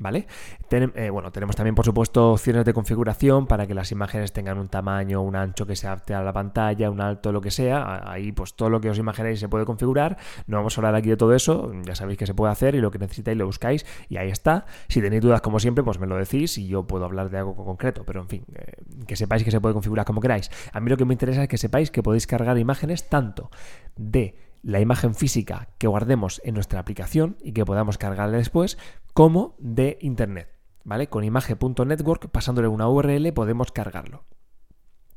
¿Vale? 0.00 0.28
Eh, 0.70 1.10
bueno, 1.10 1.32
tenemos 1.32 1.56
también, 1.56 1.74
por 1.74 1.84
supuesto, 1.84 2.32
opciones 2.32 2.64
de 2.64 2.72
configuración 2.72 3.48
para 3.48 3.66
que 3.66 3.74
las 3.74 3.90
imágenes 3.90 4.32
tengan 4.32 4.58
un 4.58 4.68
tamaño, 4.68 5.22
un 5.22 5.34
ancho 5.34 5.66
que 5.66 5.74
se 5.74 5.88
adapte 5.88 6.14
a 6.14 6.22
la 6.22 6.32
pantalla, 6.32 6.88
un 6.88 7.00
alto, 7.00 7.32
lo 7.32 7.40
que 7.40 7.50
sea. 7.50 8.08
Ahí, 8.08 8.30
pues 8.30 8.54
todo 8.54 8.70
lo 8.70 8.80
que 8.80 8.90
os 8.90 8.98
imaginéis 8.98 9.40
se 9.40 9.48
puede 9.48 9.64
configurar. 9.64 10.16
No 10.46 10.58
vamos 10.58 10.78
a 10.78 10.80
hablar 10.80 10.94
aquí 10.94 11.08
de 11.08 11.16
todo 11.16 11.34
eso, 11.34 11.72
ya 11.84 11.96
sabéis 11.96 12.16
que 12.16 12.26
se 12.26 12.34
puede 12.34 12.52
hacer 12.52 12.76
y 12.76 12.80
lo 12.80 12.92
que 12.92 12.98
necesitáis 12.98 13.36
lo 13.36 13.46
buscáis 13.46 13.84
y 14.08 14.18
ahí 14.18 14.30
está. 14.30 14.66
Si 14.88 15.00
tenéis 15.00 15.22
dudas, 15.22 15.40
como 15.40 15.58
siempre, 15.58 15.82
pues 15.82 15.98
me 15.98 16.06
lo 16.06 16.16
decís 16.16 16.58
y 16.58 16.68
yo 16.68 16.86
puedo 16.86 17.04
hablar 17.04 17.28
de 17.30 17.38
algo 17.38 17.56
concreto, 17.56 18.04
pero 18.04 18.20
en 18.20 18.28
fin, 18.28 18.44
eh, 18.54 18.72
que 19.06 19.16
sepáis 19.16 19.42
que 19.42 19.50
se 19.50 19.60
puede 19.60 19.74
configurar 19.74 20.06
como 20.06 20.20
queráis. 20.20 20.48
A 20.72 20.78
mí 20.78 20.90
lo 20.90 20.96
que 20.96 21.04
me 21.04 21.14
interesa 21.14 21.42
es 21.42 21.48
que 21.48 21.58
sepáis 21.58 21.90
que 21.90 22.04
podéis 22.04 22.28
cargar 22.28 22.56
imágenes 22.56 23.08
tanto 23.08 23.50
de 23.96 24.47
la 24.62 24.80
imagen 24.80 25.14
física 25.14 25.68
que 25.78 25.86
guardemos 25.86 26.40
en 26.44 26.54
nuestra 26.54 26.80
aplicación 26.80 27.36
y 27.42 27.52
que 27.52 27.64
podamos 27.64 27.98
cargarla 27.98 28.38
después, 28.38 28.78
como 29.14 29.56
de 29.58 29.98
Internet. 30.00 30.48
¿Vale? 30.84 31.08
Con 31.08 31.24
imagen.network, 31.24 32.30
pasándole 32.30 32.68
una 32.68 32.88
URL, 32.88 33.32
podemos 33.34 33.72
cargarlo. 33.72 34.24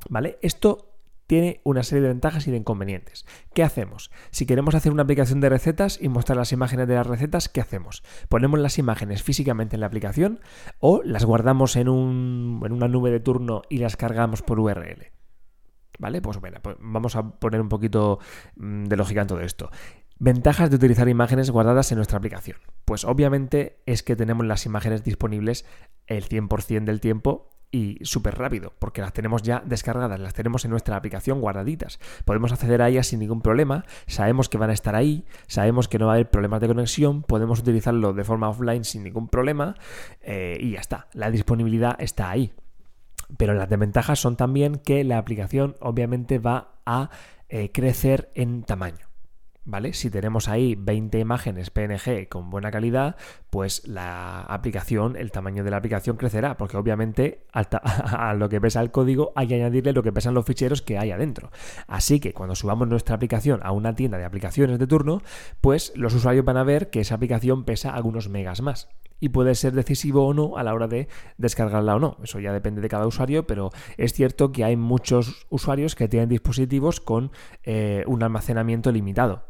¿Vale? 0.10 0.38
Esto 0.42 0.92
tiene 1.28 1.62
una 1.64 1.84
serie 1.84 2.02
de 2.02 2.10
ventajas 2.10 2.46
y 2.48 2.52
de 2.52 2.58
inconvenientes. 2.58 3.26
¿Qué 3.54 3.64
hacemos? 3.64 4.12
Si 4.32 4.46
queremos 4.46 4.76
hacer 4.76 4.92
una 4.92 5.04
aplicación 5.04 5.40
de 5.40 5.48
recetas 5.48 5.98
y 6.02 6.10
mostrar 6.10 6.38
las 6.38 6.52
imágenes 6.52 6.90
de 6.90 6.96
las 6.96 7.08
recetas, 7.08 7.48
¿qué 7.48 7.62
hacemos? 7.62 8.04
¿Ponemos 8.28 8.60
las 8.60 8.78
imágenes 8.78 9.24
físicamente 9.24 9.78
en 9.78 9.80
la 9.80 9.88
aplicación 9.88 10.42
o 10.80 11.02
las 11.06 11.24
guardamos 11.24 11.78
en, 11.78 11.88
en 11.88 12.72
una 12.74 12.90
nube 12.90 13.12
de 13.12 13.22
turno 13.22 13.62
y 13.70 13.78
las 13.78 13.96
cargamos 13.96 14.42
por 14.42 14.60
URL? 14.60 15.14
¿Vale? 16.02 16.20
Pues 16.20 16.42
bueno, 16.42 16.58
pues 16.64 16.78
vamos 16.80 17.16
a 17.16 17.30
poner 17.30 17.62
un 17.62 17.70
poquito 17.70 18.18
mm, 18.56 18.86
de 18.86 18.98
lógica 18.98 19.22
en 19.22 19.28
todo 19.28 19.42
esto. 19.42 19.70
Ventajas 20.18 20.72
de 20.72 20.76
utilizar 20.76 21.08
imágenes 21.08 21.52
guardadas 21.52 21.92
en 21.92 21.98
nuestra 21.98 22.18
aplicación. 22.18 22.58
Pues 22.86 23.06
obviamente 23.06 23.84
es 23.86 24.02
que 24.02 24.16
tenemos 24.16 24.44
las 24.48 24.66
imágenes 24.66 25.04
disponibles 25.04 25.64
el 26.08 26.28
100% 26.28 26.86
del 26.86 27.02
tiempo 27.02 27.52
y 27.70 28.00
súper 28.02 28.36
rápido, 28.38 28.74
porque 28.80 29.02
las 29.02 29.14
tenemos 29.14 29.44
ya 29.44 29.62
descargadas, 29.64 30.20
las 30.20 30.34
tenemos 30.34 30.66
en 30.66 30.72
nuestra 30.72 30.96
aplicación 30.96 31.40
guardaditas. 31.40 32.00
Podemos 32.26 32.52
acceder 32.52 32.82
a 32.82 32.90
ellas 32.90 33.06
sin 33.08 33.20
ningún 33.20 33.42
problema, 33.42 33.86
sabemos 34.08 34.50
que 34.50 34.58
van 34.58 34.72
a 34.72 34.74
estar 34.74 34.96
ahí, 34.96 35.26
sabemos 35.48 35.88
que 35.88 36.00
no 36.00 36.08
va 36.08 36.14
a 36.14 36.16
haber 36.16 36.32
problemas 36.32 36.62
de 36.62 36.68
conexión, 36.68 37.22
podemos 37.22 37.60
utilizarlo 37.60 38.14
de 38.14 38.24
forma 38.24 38.50
offline 38.50 38.84
sin 38.84 39.04
ningún 39.04 39.30
problema 39.30 39.76
eh, 40.20 40.58
y 40.60 40.72
ya 40.72 40.80
está, 40.80 41.08
la 41.14 41.30
disponibilidad 41.30 41.96
está 42.02 42.30
ahí. 42.32 42.52
Pero 43.38 43.54
las 43.54 43.70
desventajas 43.70 44.20
son 44.20 44.36
también 44.36 44.76
que 44.76 45.04
la 45.04 45.18
aplicación 45.18 45.76
obviamente 45.80 46.40
va 46.40 46.76
a 46.86 47.10
eh, 47.50 47.72
crecer 47.72 48.32
en 48.36 48.64
tamaño. 48.64 49.12
¿Vale? 49.64 49.94
Si 49.94 50.10
tenemos 50.10 50.48
ahí 50.48 50.74
20 50.74 51.20
imágenes 51.20 51.70
PNG 51.70 52.28
con 52.28 52.50
buena 52.50 52.72
calidad, 52.72 53.16
pues 53.52 53.88
la 53.88 54.42
aplicación, 54.42 55.16
el 55.16 55.32
tamaño 55.32 55.64
de 55.64 55.70
la 55.70 55.78
aplicación 55.78 56.18
crecerá, 56.18 56.58
porque 56.58 56.78
obviamente 56.78 57.46
a 57.54 58.34
lo 58.34 58.50
que 58.50 58.60
pesa 58.60 58.82
el 58.82 58.90
código 58.90 59.34
hay 59.36 59.48
que 59.48 59.56
añadirle 59.56 59.94
lo 59.94 60.02
que 60.02 60.12
pesan 60.12 60.34
los 60.34 60.46
ficheros 60.46 60.82
que 60.82 60.98
hay 60.98 61.12
adentro. 61.12 61.52
Así 61.86 62.20
que 62.20 62.34
cuando 62.34 62.56
subamos 62.56 62.88
nuestra 62.88 63.16
aplicación 63.16 63.60
a 63.62 63.72
una 63.72 63.94
tienda 63.94 64.18
de 64.18 64.26
aplicaciones 64.26 64.80
de 64.80 64.88
turno, 64.88 65.22
pues 65.62 65.94
los 65.96 66.16
usuarios 66.16 66.44
van 66.44 66.58
a 66.58 66.64
ver 66.64 66.90
que 66.90 67.02
esa 67.02 67.14
aplicación 67.14 67.64
pesa 67.64 67.94
algunos 67.94 68.30
megas 68.30 68.62
más 68.62 68.90
y 69.22 69.30
puede 69.30 69.56
ser 69.56 69.72
decisivo 69.72 70.28
o 70.28 70.34
no 70.34 70.58
a 70.58 70.64
la 70.64 70.74
hora 70.74 70.90
de 70.90 71.08
descargarla 71.38 71.96
o 71.96 72.00
no. 72.00 72.18
Eso 72.22 72.42
ya 72.42 72.52
depende 72.52 72.82
de 72.82 72.90
cada 72.90 73.08
usuario, 73.08 73.48
pero 73.48 73.70
es 73.96 74.12
cierto 74.12 74.52
que 74.52 74.66
hay 74.66 74.76
muchos 74.76 75.46
usuarios 75.50 75.96
que 75.96 76.10
tienen 76.10 76.28
dispositivos 76.28 77.00
con 77.00 77.32
eh, 77.64 78.04
un 78.08 78.24
almacenamiento 78.24 78.92
limitado. 78.92 79.46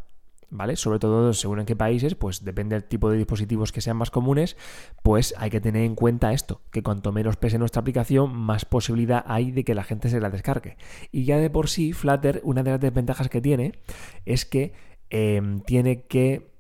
¿vale? 0.51 0.75
Sobre 0.75 0.99
todo 0.99 1.33
según 1.33 1.61
en 1.61 1.65
qué 1.65 1.75
países, 1.75 2.13
pues 2.13 2.43
depende 2.43 2.75
del 2.75 2.83
tipo 2.83 3.09
de 3.09 3.17
dispositivos 3.17 3.71
que 3.71 3.81
sean 3.81 3.97
más 3.97 4.11
comunes, 4.11 4.57
pues 5.01 5.33
hay 5.37 5.49
que 5.49 5.61
tener 5.61 5.83
en 5.83 5.95
cuenta 5.95 6.33
esto, 6.33 6.61
que 6.71 6.83
cuanto 6.83 7.11
menos 7.11 7.37
pese 7.37 7.57
nuestra 7.57 7.79
aplicación, 7.79 8.35
más 8.35 8.65
posibilidad 8.65 9.23
hay 9.25 9.51
de 9.51 9.63
que 9.63 9.73
la 9.73 9.83
gente 9.83 10.09
se 10.09 10.19
la 10.19 10.29
descargue. 10.29 10.77
Y 11.11 11.23
ya 11.23 11.37
de 11.37 11.49
por 11.49 11.69
sí, 11.69 11.93
Flutter, 11.93 12.41
una 12.43 12.61
de 12.63 12.71
las 12.71 12.79
desventajas 12.81 13.29
que 13.29 13.41
tiene 13.41 13.79
es 14.25 14.45
que 14.45 14.73
em, 15.09 15.61
tiene 15.61 16.03
que 16.03 16.50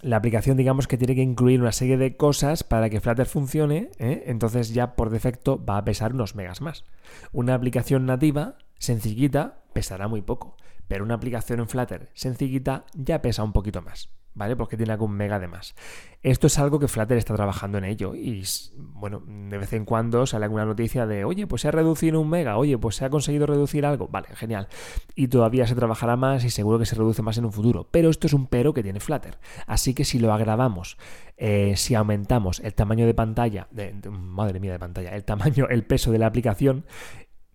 la 0.00 0.16
aplicación 0.16 0.56
digamos 0.56 0.88
que 0.88 0.98
tiene 0.98 1.14
que 1.14 1.22
incluir 1.22 1.60
una 1.60 1.72
serie 1.72 1.96
de 1.96 2.16
cosas 2.16 2.64
para 2.64 2.90
que 2.90 3.00
Flutter 3.00 3.26
funcione, 3.26 3.90
¿eh? 3.98 4.24
entonces 4.26 4.72
ya 4.72 4.96
por 4.96 5.10
defecto 5.10 5.62
va 5.64 5.76
a 5.76 5.84
pesar 5.84 6.14
unos 6.14 6.34
megas 6.34 6.60
más. 6.60 6.84
Una 7.32 7.54
aplicación 7.54 8.06
nativa, 8.06 8.56
sencillita, 8.78 9.62
pesará 9.72 10.08
muy 10.08 10.22
poco 10.22 10.56
pero 10.92 11.04
una 11.04 11.14
aplicación 11.14 11.60
en 11.60 11.68
Flutter 11.68 12.10
sencillita 12.12 12.84
ya 12.92 13.22
pesa 13.22 13.42
un 13.42 13.54
poquito 13.54 13.80
más. 13.80 14.10
¿Vale? 14.34 14.56
Porque 14.56 14.78
tiene 14.78 14.92
algún 14.92 15.12
mega 15.12 15.38
de 15.38 15.46
más. 15.46 15.74
Esto 16.22 16.46
es 16.46 16.58
algo 16.58 16.78
que 16.78 16.88
Flutter 16.88 17.18
está 17.18 17.34
trabajando 17.34 17.76
en 17.78 17.84
ello. 17.84 18.14
Y 18.14 18.44
bueno, 18.76 19.22
de 19.26 19.58
vez 19.58 19.72
en 19.74 19.84
cuando 19.84 20.24
sale 20.24 20.46
alguna 20.46 20.64
noticia 20.64 21.06
de, 21.06 21.24
oye, 21.24 21.46
pues 21.46 21.62
se 21.62 21.68
ha 21.68 21.70
reducido 21.70 22.18
un 22.20 22.30
mega, 22.30 22.56
oye, 22.56 22.78
pues 22.78 22.96
se 22.96 23.04
ha 23.04 23.10
conseguido 23.10 23.46
reducir 23.46 23.84
algo. 23.84 24.08
Vale, 24.08 24.28
genial. 24.34 24.68
Y 25.14 25.28
todavía 25.28 25.66
se 25.66 25.74
trabajará 25.74 26.16
más 26.16 26.44
y 26.44 26.50
seguro 26.50 26.78
que 26.78 26.86
se 26.86 26.94
reduce 26.94 27.20
más 27.20 27.36
en 27.36 27.44
un 27.44 27.52
futuro. 27.52 27.88
Pero 27.90 28.08
esto 28.08 28.26
es 28.26 28.32
un 28.32 28.46
pero 28.46 28.72
que 28.72 28.82
tiene 28.82 29.00
Flutter. 29.00 29.38
Así 29.66 29.92
que 29.92 30.04
si 30.04 30.18
lo 30.18 30.32
agravamos, 30.32 30.96
eh, 31.36 31.74
si 31.76 31.94
aumentamos 31.94 32.60
el 32.60 32.72
tamaño 32.72 33.04
de 33.04 33.14
pantalla, 33.14 33.68
madre 34.10 34.60
mía 34.60 34.72
de 34.72 34.78
pantalla, 34.78 35.14
el 35.14 35.24
tamaño, 35.24 35.66
el 35.68 35.84
peso 35.84 36.10
de 36.10 36.18
la 36.18 36.26
aplicación, 36.26 36.86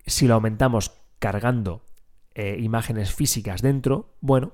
si 0.05 0.27
lo 0.27 0.36
aumentamos 0.36 0.91
cargando 1.19 1.81
eh, 2.36 2.57
imágenes 2.60 3.13
físicas 3.13 3.62
dentro, 3.62 4.13
bueno, 4.22 4.51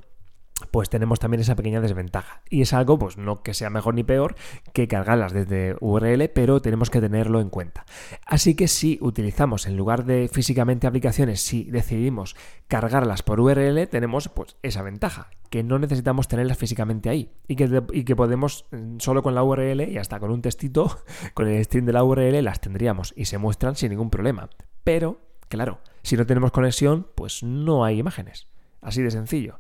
pues 0.71 0.89
tenemos 0.89 1.19
también 1.19 1.41
esa 1.41 1.55
pequeña 1.55 1.81
desventaja. 1.81 2.41
Y 2.49 2.61
es 2.61 2.73
algo, 2.73 2.97
pues 2.99 3.17
no 3.17 3.41
que 3.41 3.53
sea 3.53 3.69
mejor 3.69 3.95
ni 3.95 4.03
peor 4.03 4.35
que 4.73 4.87
cargarlas 4.87 5.33
desde 5.33 5.75
URL, 5.79 6.29
pero 6.29 6.61
tenemos 6.61 6.89
que 6.89 7.01
tenerlo 7.01 7.41
en 7.41 7.49
cuenta. 7.49 7.85
Así 8.25 8.55
que 8.55 8.67
si 8.67 8.97
utilizamos 9.01 9.65
en 9.65 9.77
lugar 9.77 10.05
de 10.05 10.29
físicamente 10.31 10.87
aplicaciones, 10.87 11.41
si 11.41 11.65
decidimos 11.65 12.35
cargarlas 12.67 13.23
por 13.23 13.39
URL, 13.39 13.87
tenemos 13.87 14.29
pues 14.29 14.55
esa 14.61 14.83
ventaja, 14.83 15.29
que 15.49 15.63
no 15.63 15.79
necesitamos 15.79 16.27
tenerlas 16.27 16.57
físicamente 16.57 17.09
ahí 17.09 17.31
y 17.47 17.55
que, 17.55 17.83
y 17.91 18.03
que 18.03 18.15
podemos 18.15 18.65
mm, 18.71 18.99
solo 18.99 19.23
con 19.23 19.35
la 19.35 19.43
URL 19.43 19.81
y 19.89 19.97
hasta 19.97 20.19
con 20.19 20.31
un 20.31 20.41
textito, 20.41 20.99
con 21.33 21.47
el 21.47 21.63
string 21.65 21.85
de 21.85 21.93
la 21.93 22.03
URL 22.03 22.43
las 22.43 22.61
tendríamos 22.61 23.13
y 23.15 23.25
se 23.25 23.37
muestran 23.37 23.75
sin 23.75 23.89
ningún 23.89 24.09
problema. 24.09 24.49
Pero, 24.83 25.19
claro, 25.49 25.79
si 26.03 26.15
no 26.15 26.25
tenemos 26.25 26.51
conexión, 26.51 27.07
pues 27.15 27.43
no 27.43 27.85
hay 27.85 27.99
imágenes. 27.99 28.47
Así 28.81 29.01
de 29.01 29.11
sencillo. 29.11 29.59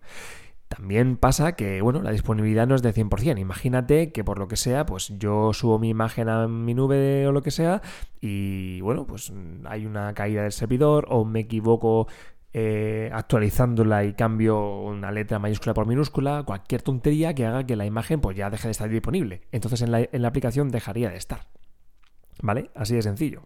También 0.75 1.17
pasa 1.17 1.51
que, 1.51 1.81
bueno, 1.83 2.01
la 2.01 2.09
disponibilidad 2.09 2.65
no 2.65 2.73
es 2.73 2.81
de 2.81 2.91
100%. 2.95 3.39
Imagínate 3.39 4.11
que 4.11 4.23
por 4.23 4.39
lo 4.39 4.47
que 4.47 4.55
sea, 4.55 4.87
pues 4.87 5.13
yo 5.19 5.53
subo 5.53 5.77
mi 5.77 5.89
imagen 5.89 6.29
a 6.29 6.47
mi 6.47 6.73
nube 6.73 7.27
o 7.27 7.31
lo 7.31 7.43
que 7.43 7.51
sea 7.51 7.83
y, 8.19 8.81
bueno, 8.81 9.05
pues 9.05 9.31
hay 9.65 9.85
una 9.85 10.15
caída 10.15 10.41
del 10.41 10.51
servidor 10.51 11.05
o 11.09 11.25
me 11.25 11.41
equivoco 11.41 12.07
eh, 12.53 13.11
actualizándola 13.13 14.03
y 14.03 14.13
cambio 14.13 14.81
una 14.81 15.11
letra 15.11 15.37
mayúscula 15.37 15.75
por 15.75 15.85
minúscula, 15.85 16.41
cualquier 16.41 16.81
tontería 16.81 17.35
que 17.35 17.45
haga 17.45 17.67
que 17.67 17.75
la 17.75 17.85
imagen 17.85 18.19
pues 18.19 18.35
ya 18.35 18.49
deje 18.49 18.67
de 18.67 18.71
estar 18.71 18.89
disponible. 18.89 19.41
Entonces 19.51 19.83
en 19.83 19.91
la, 19.91 19.99
en 19.99 20.21
la 20.23 20.29
aplicación 20.29 20.69
dejaría 20.69 21.11
de 21.11 21.17
estar. 21.17 21.41
¿Vale? 22.43 22.69
Así 22.75 22.93
de 22.93 23.01
sencillo. 23.01 23.43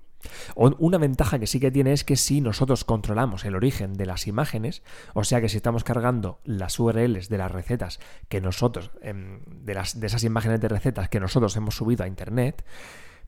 Una 0.56 0.98
ventaja 0.98 1.38
que 1.38 1.46
sí 1.46 1.60
que 1.60 1.70
tiene 1.70 1.94
es 1.94 2.04
que 2.04 2.16
si 2.16 2.42
nosotros 2.42 2.84
controlamos 2.84 3.46
el 3.46 3.56
origen 3.56 3.94
de 3.94 4.08
las 4.08 4.26
imágenes, 4.26 4.82
o 5.14 5.24
sea 5.24 5.40
que 5.40 5.50
si 5.50 5.58
estamos 5.58 5.84
cargando 5.84 6.40
las 6.44 6.80
URLs 6.80 7.30
de 7.30 7.38
las 7.38 7.52
recetas 7.52 8.00
que 8.28 8.42
nosotros, 8.42 8.90
em, 9.04 9.42
de, 9.46 9.76
las, 9.76 10.00
de 10.00 10.08
esas 10.08 10.24
imágenes 10.24 10.60
de 10.60 10.68
recetas 10.68 11.10
que 11.10 11.20
nosotros 11.20 11.56
hemos 11.56 11.76
subido 11.76 12.04
a 12.04 12.08
Internet, 12.08 12.66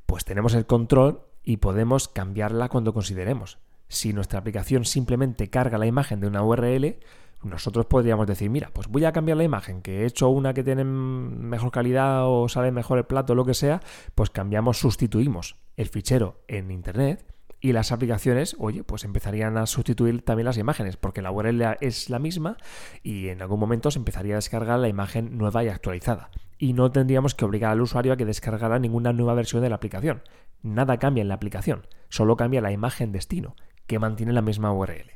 pues 0.08 0.26
tenemos 0.26 0.56
el 0.56 0.66
control 0.66 1.22
y 1.44 1.58
podemos 1.58 2.08
cambiarla 2.08 2.68
cuando 2.70 2.92
consideremos. 2.92 3.60
Si 3.90 4.12
nuestra 4.12 4.40
aplicación 4.40 4.86
simplemente 4.86 5.52
carga 5.52 5.78
la 5.78 5.86
imagen 5.86 6.20
de 6.20 6.28
una 6.28 6.42
URL, 6.42 6.98
nosotros 7.43 7.86
podríamos 7.86 8.27
decir, 8.27 8.50
mira, 8.50 8.69
pues 8.74 8.88
voy 8.88 9.05
a 9.05 9.12
cambiar 9.12 9.38
la 9.38 9.43
imagen, 9.43 9.81
que 9.81 10.01
he 10.01 10.05
hecho 10.05 10.29
una 10.29 10.53
que 10.53 10.63
tiene 10.63 10.84
mejor 10.84 11.72
calidad 11.72 12.27
o 12.27 12.50
sale 12.50 12.72
mejor 12.72 12.98
el 12.98 13.05
plato 13.05 13.36
lo 13.36 13.46
que 13.46 13.53
sea, 13.53 13.81
pues 14.15 14.29
cambiamos, 14.29 14.77
sustituimos 14.77 15.55
el 15.77 15.88
fichero 15.88 16.41
en 16.48 16.72
Internet 16.72 17.25
y 17.62 17.74
las 17.74 17.91
aplicaciones, 17.91 18.55
oye, 18.60 18.84
pues 18.84 19.03
empezarían 19.03 19.58
a 19.58 19.65
sustituir 19.65 20.22
también 20.24 20.46
las 20.46 20.58
imágenes, 20.58 20.98
porque 20.98 21.22
la 21.22 21.31
URL 21.31 21.77
es 21.81 22.10
la 22.10 22.19
misma 22.19 22.58
y 23.03 23.29
en 23.29 23.41
algún 23.41 23.60
momento 23.60 23.91
se 23.91 24.00
empezaría 24.00 24.36
a 24.36 24.38
descargar 24.38 24.79
la 24.79 24.88
imagen 24.88 25.38
nueva 25.38 25.63
y 25.63 25.69
actualizada. 25.69 26.29
Y 26.58 26.74
no 26.74 26.91
tendríamos 26.91 27.36
que 27.36 27.46
obligar 27.46 27.72
al 27.72 27.81
usuario 27.81 28.13
a 28.13 28.17
que 28.17 28.25
descargara 28.25 28.79
ninguna 28.79 29.13
nueva 29.13 29.34
versión 29.34 29.62
de 29.62 29.69
la 29.69 29.75
aplicación. 29.75 30.22
Nada 30.62 30.98
cambia 30.98 31.22
en 31.22 31.29
la 31.29 31.36
aplicación, 31.36 31.88
solo 32.10 32.36
cambia 32.36 32.62
la 32.62 32.72
imagen 32.72 33.12
destino, 33.12 33.55
que 33.88 34.00
mantiene 34.00 34.34
la 34.34 34.41
misma 34.41 34.74
URL. 34.74 35.12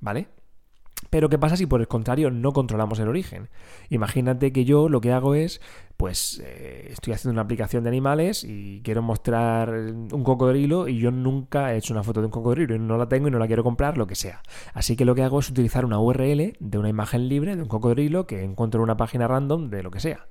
¿Vale? 0.00 0.28
Pero 1.10 1.28
¿qué 1.28 1.38
pasa 1.38 1.56
si 1.56 1.66
por 1.66 1.80
el 1.80 1.88
contrario 1.88 2.30
no 2.30 2.52
controlamos 2.52 2.98
el 2.98 3.08
origen? 3.08 3.48
Imagínate 3.88 4.52
que 4.52 4.64
yo 4.64 4.88
lo 4.88 5.00
que 5.00 5.12
hago 5.12 5.34
es, 5.34 5.60
pues 5.96 6.42
eh, 6.44 6.88
estoy 6.90 7.12
haciendo 7.12 7.34
una 7.34 7.42
aplicación 7.42 7.84
de 7.84 7.90
animales 7.90 8.42
y 8.42 8.80
quiero 8.82 9.02
mostrar 9.02 9.70
un 9.70 10.24
cocodrilo 10.24 10.88
y 10.88 10.98
yo 10.98 11.10
nunca 11.10 11.72
he 11.72 11.76
hecho 11.76 11.94
una 11.94 12.02
foto 12.02 12.20
de 12.20 12.26
un 12.26 12.32
cocodrilo 12.32 12.74
y 12.74 12.78
no 12.78 12.96
la 12.96 13.08
tengo 13.08 13.28
y 13.28 13.30
no 13.30 13.38
la 13.38 13.46
quiero 13.46 13.62
comprar, 13.62 13.96
lo 13.96 14.06
que 14.06 14.14
sea. 14.14 14.42
Así 14.72 14.96
que 14.96 15.04
lo 15.04 15.14
que 15.14 15.22
hago 15.22 15.38
es 15.38 15.50
utilizar 15.50 15.84
una 15.84 16.00
URL 16.00 16.56
de 16.58 16.78
una 16.78 16.88
imagen 16.88 17.28
libre 17.28 17.54
de 17.54 17.62
un 17.62 17.68
cocodrilo 17.68 18.26
que 18.26 18.42
encuentro 18.42 18.80
en 18.80 18.84
una 18.84 18.96
página 18.96 19.28
random 19.28 19.70
de 19.70 19.82
lo 19.82 19.90
que 19.90 20.00
sea. 20.00 20.26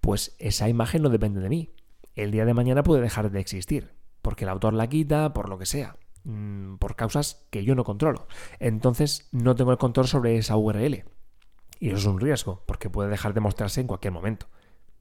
Pues 0.00 0.34
esa 0.38 0.68
imagen 0.68 1.02
no 1.02 1.08
depende 1.08 1.40
de 1.40 1.48
mí. 1.48 1.70
El 2.14 2.30
día 2.30 2.44
de 2.46 2.54
mañana 2.54 2.82
puede 2.82 3.02
dejar 3.02 3.30
de 3.30 3.40
existir, 3.40 3.92
porque 4.22 4.44
el 4.44 4.50
autor 4.50 4.72
la 4.74 4.88
quita, 4.88 5.32
por 5.32 5.48
lo 5.48 5.58
que 5.58 5.66
sea. 5.66 5.96
Mm, 6.26 6.78
por 6.78 6.96
causas 6.96 7.46
que 7.50 7.62
yo 7.62 7.76
no 7.76 7.84
controlo. 7.84 8.26
Entonces 8.58 9.28
no 9.30 9.54
tengo 9.54 9.70
el 9.70 9.78
control 9.78 10.08
sobre 10.08 10.36
esa 10.36 10.56
URL. 10.56 11.04
Y 11.78 11.88
eso 11.88 11.98
es 11.98 12.04
un 12.06 12.18
riesgo, 12.18 12.64
porque 12.66 12.90
puede 12.90 13.08
dejar 13.08 13.32
de 13.32 13.40
mostrarse 13.40 13.80
en 13.80 13.86
cualquier 13.86 14.12
momento. 14.12 14.46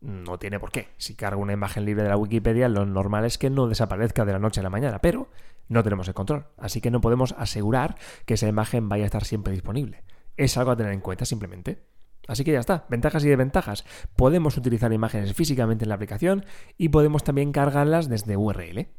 No 0.02 0.38
tiene 0.38 0.60
por 0.60 0.72
qué. 0.72 0.90
Si 0.98 1.16
cargo 1.16 1.42
una 1.42 1.54
imagen 1.54 1.84
libre 1.84 2.04
de 2.04 2.10
la 2.10 2.18
Wikipedia, 2.18 2.70
lo 2.70 2.86
normal 2.86 3.26
es 3.26 3.40
que 3.40 3.50
no 3.50 3.68
desaparezca 3.68 4.24
de 4.24 4.34
la 4.34 4.40
noche 4.40 4.60
a 4.60 4.64
la 4.64 4.70
mañana, 4.70 5.00
pero 5.00 5.30
no 5.68 5.82
tenemos 5.82 6.08
el 6.08 6.14
control. 6.14 6.46
Así 6.58 6.80
que 6.80 6.92
no 6.92 7.02
podemos 7.02 7.34
asegurar 7.40 7.96
que 8.28 8.36
esa 8.36 8.48
imagen 8.48 8.88
vaya 8.88 9.06
a 9.06 9.08
estar 9.08 9.26
siempre 9.26 9.52
disponible. 9.52 10.04
Es 10.38 10.58
algo 10.58 10.72
a 10.72 10.78
tener 10.78 10.94
en 10.94 11.02
cuenta 11.02 11.26
simplemente. 11.26 11.88
Así 12.28 12.44
que 12.44 12.52
ya 12.52 12.60
está, 12.60 12.86
ventajas 12.88 13.26
y 13.26 13.30
desventajas. 13.30 13.84
Podemos 14.16 14.58
utilizar 14.58 14.94
imágenes 14.94 15.34
físicamente 15.34 15.86
en 15.86 15.90
la 15.90 15.96
aplicación 15.96 16.46
y 16.78 16.90
podemos 16.90 17.24
también 17.24 17.52
cargarlas 17.52 18.10
desde 18.10 18.38
URL. 18.38 18.90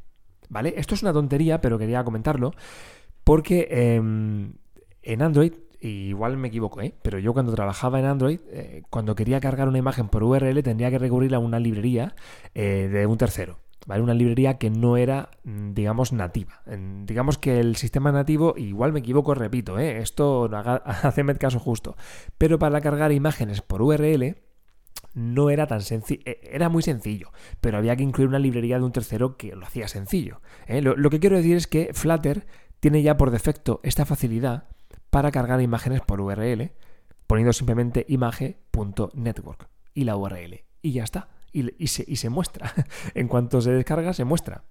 ¿Vale? 0.49 0.73
Esto 0.77 0.95
es 0.95 1.01
una 1.01 1.13
tontería, 1.13 1.61
pero 1.61 1.77
quería 1.77 2.03
comentarlo 2.03 2.53
porque 3.27 3.67
em, 3.69 4.53
en 5.01 5.21
Android, 5.21 5.51
igual 5.81 6.37
me 6.37 6.47
equivoco, 6.47 6.81
¿eh? 6.81 6.93
pero 7.01 7.19
yo 7.19 7.33
cuando 7.33 7.53
trabajaba 7.53 7.99
en 7.99 8.05
Android, 8.05 8.39
eh, 8.49 8.83
cuando 8.89 9.15
quería 9.15 9.41
cargar 9.41 9.67
una 9.67 9.77
imagen 9.77 10.07
por 10.07 10.23
URL 10.23 10.63
tendría 10.63 10.89
que 10.89 10.97
recurrir 10.97 11.35
a 11.35 11.39
una 11.39 11.59
librería 11.59 12.15
eh, 12.55 12.89
de 12.89 13.05
un 13.05 13.17
tercero. 13.17 13.59
¿Vale? 13.85 14.01
Una 14.01 14.13
librería 14.13 14.57
que 14.57 14.69
no 14.69 14.95
era, 14.95 15.29
mm, 15.43 15.73
digamos, 15.73 16.13
nativa. 16.13 16.61
digamos 17.03 17.37
que 17.37 17.59
el 17.59 17.75
sistema 17.75 18.13
nativo, 18.13 18.53
igual 18.57 18.93
me 18.93 18.99
equivoco, 18.99 19.33
repito, 19.33 19.77
¿eh? 19.77 19.97
esto 19.99 20.49
hacedme 20.85 21.35
caso 21.35 21.59
justo. 21.59 21.97
Pero 22.37 22.59
para 22.59 22.79
cargar 22.79 23.11
imágenes 23.11 23.61
por 23.61 23.81
URL, 23.81 24.37
no 25.17 25.49
era 25.49 25.65
tan 25.65 25.81
sencillo, 25.81 26.21
e, 26.25 26.39
era 26.43 26.69
muy 26.69 26.83
sencillo, 26.83 27.31
pero 27.59 27.79
había 27.79 27.95
que 27.95 28.03
incluir 28.03 28.29
una 28.29 28.37
librería 28.37 28.77
de 28.77 28.85
un 28.85 28.91
tercero 28.91 29.35
que 29.35 29.55
lo 29.55 29.65
hacía 29.65 29.87
sencillo. 29.87 30.41
¿eh? 30.67 30.81
Lo, 30.81 31.09
que 31.09 31.19
quiero 31.19 31.35
decir 31.35 31.57
es 31.57 31.65
que 31.65 31.89
Flutter 31.93 32.45
tiene 32.79 33.01
ya 33.01 33.17
por 33.17 33.31
defecto 33.31 33.79
esta 33.81 34.05
facilidad 34.05 34.65
para 35.09 35.31
cargar 35.31 35.59
imágenes 35.59 36.01
por 36.01 36.21
URL, 36.21 36.71
poniendo 37.25 37.51
simplemente 37.51 38.05
image.network 38.07 39.67
y 39.95 40.03
la 40.03 40.15
URL. 40.15 40.63
Y 40.83 40.91
ya 40.91 41.03
está. 41.03 41.29
Y, 41.51 41.87
se, 41.87 42.05
y 42.07 42.17
se 42.17 42.29
muestra. 42.29 42.71
en 43.15 43.27
cuanto 43.27 43.59
se 43.61 43.71
descarga, 43.71 44.13
se 44.13 44.23
muestra. 44.23 44.65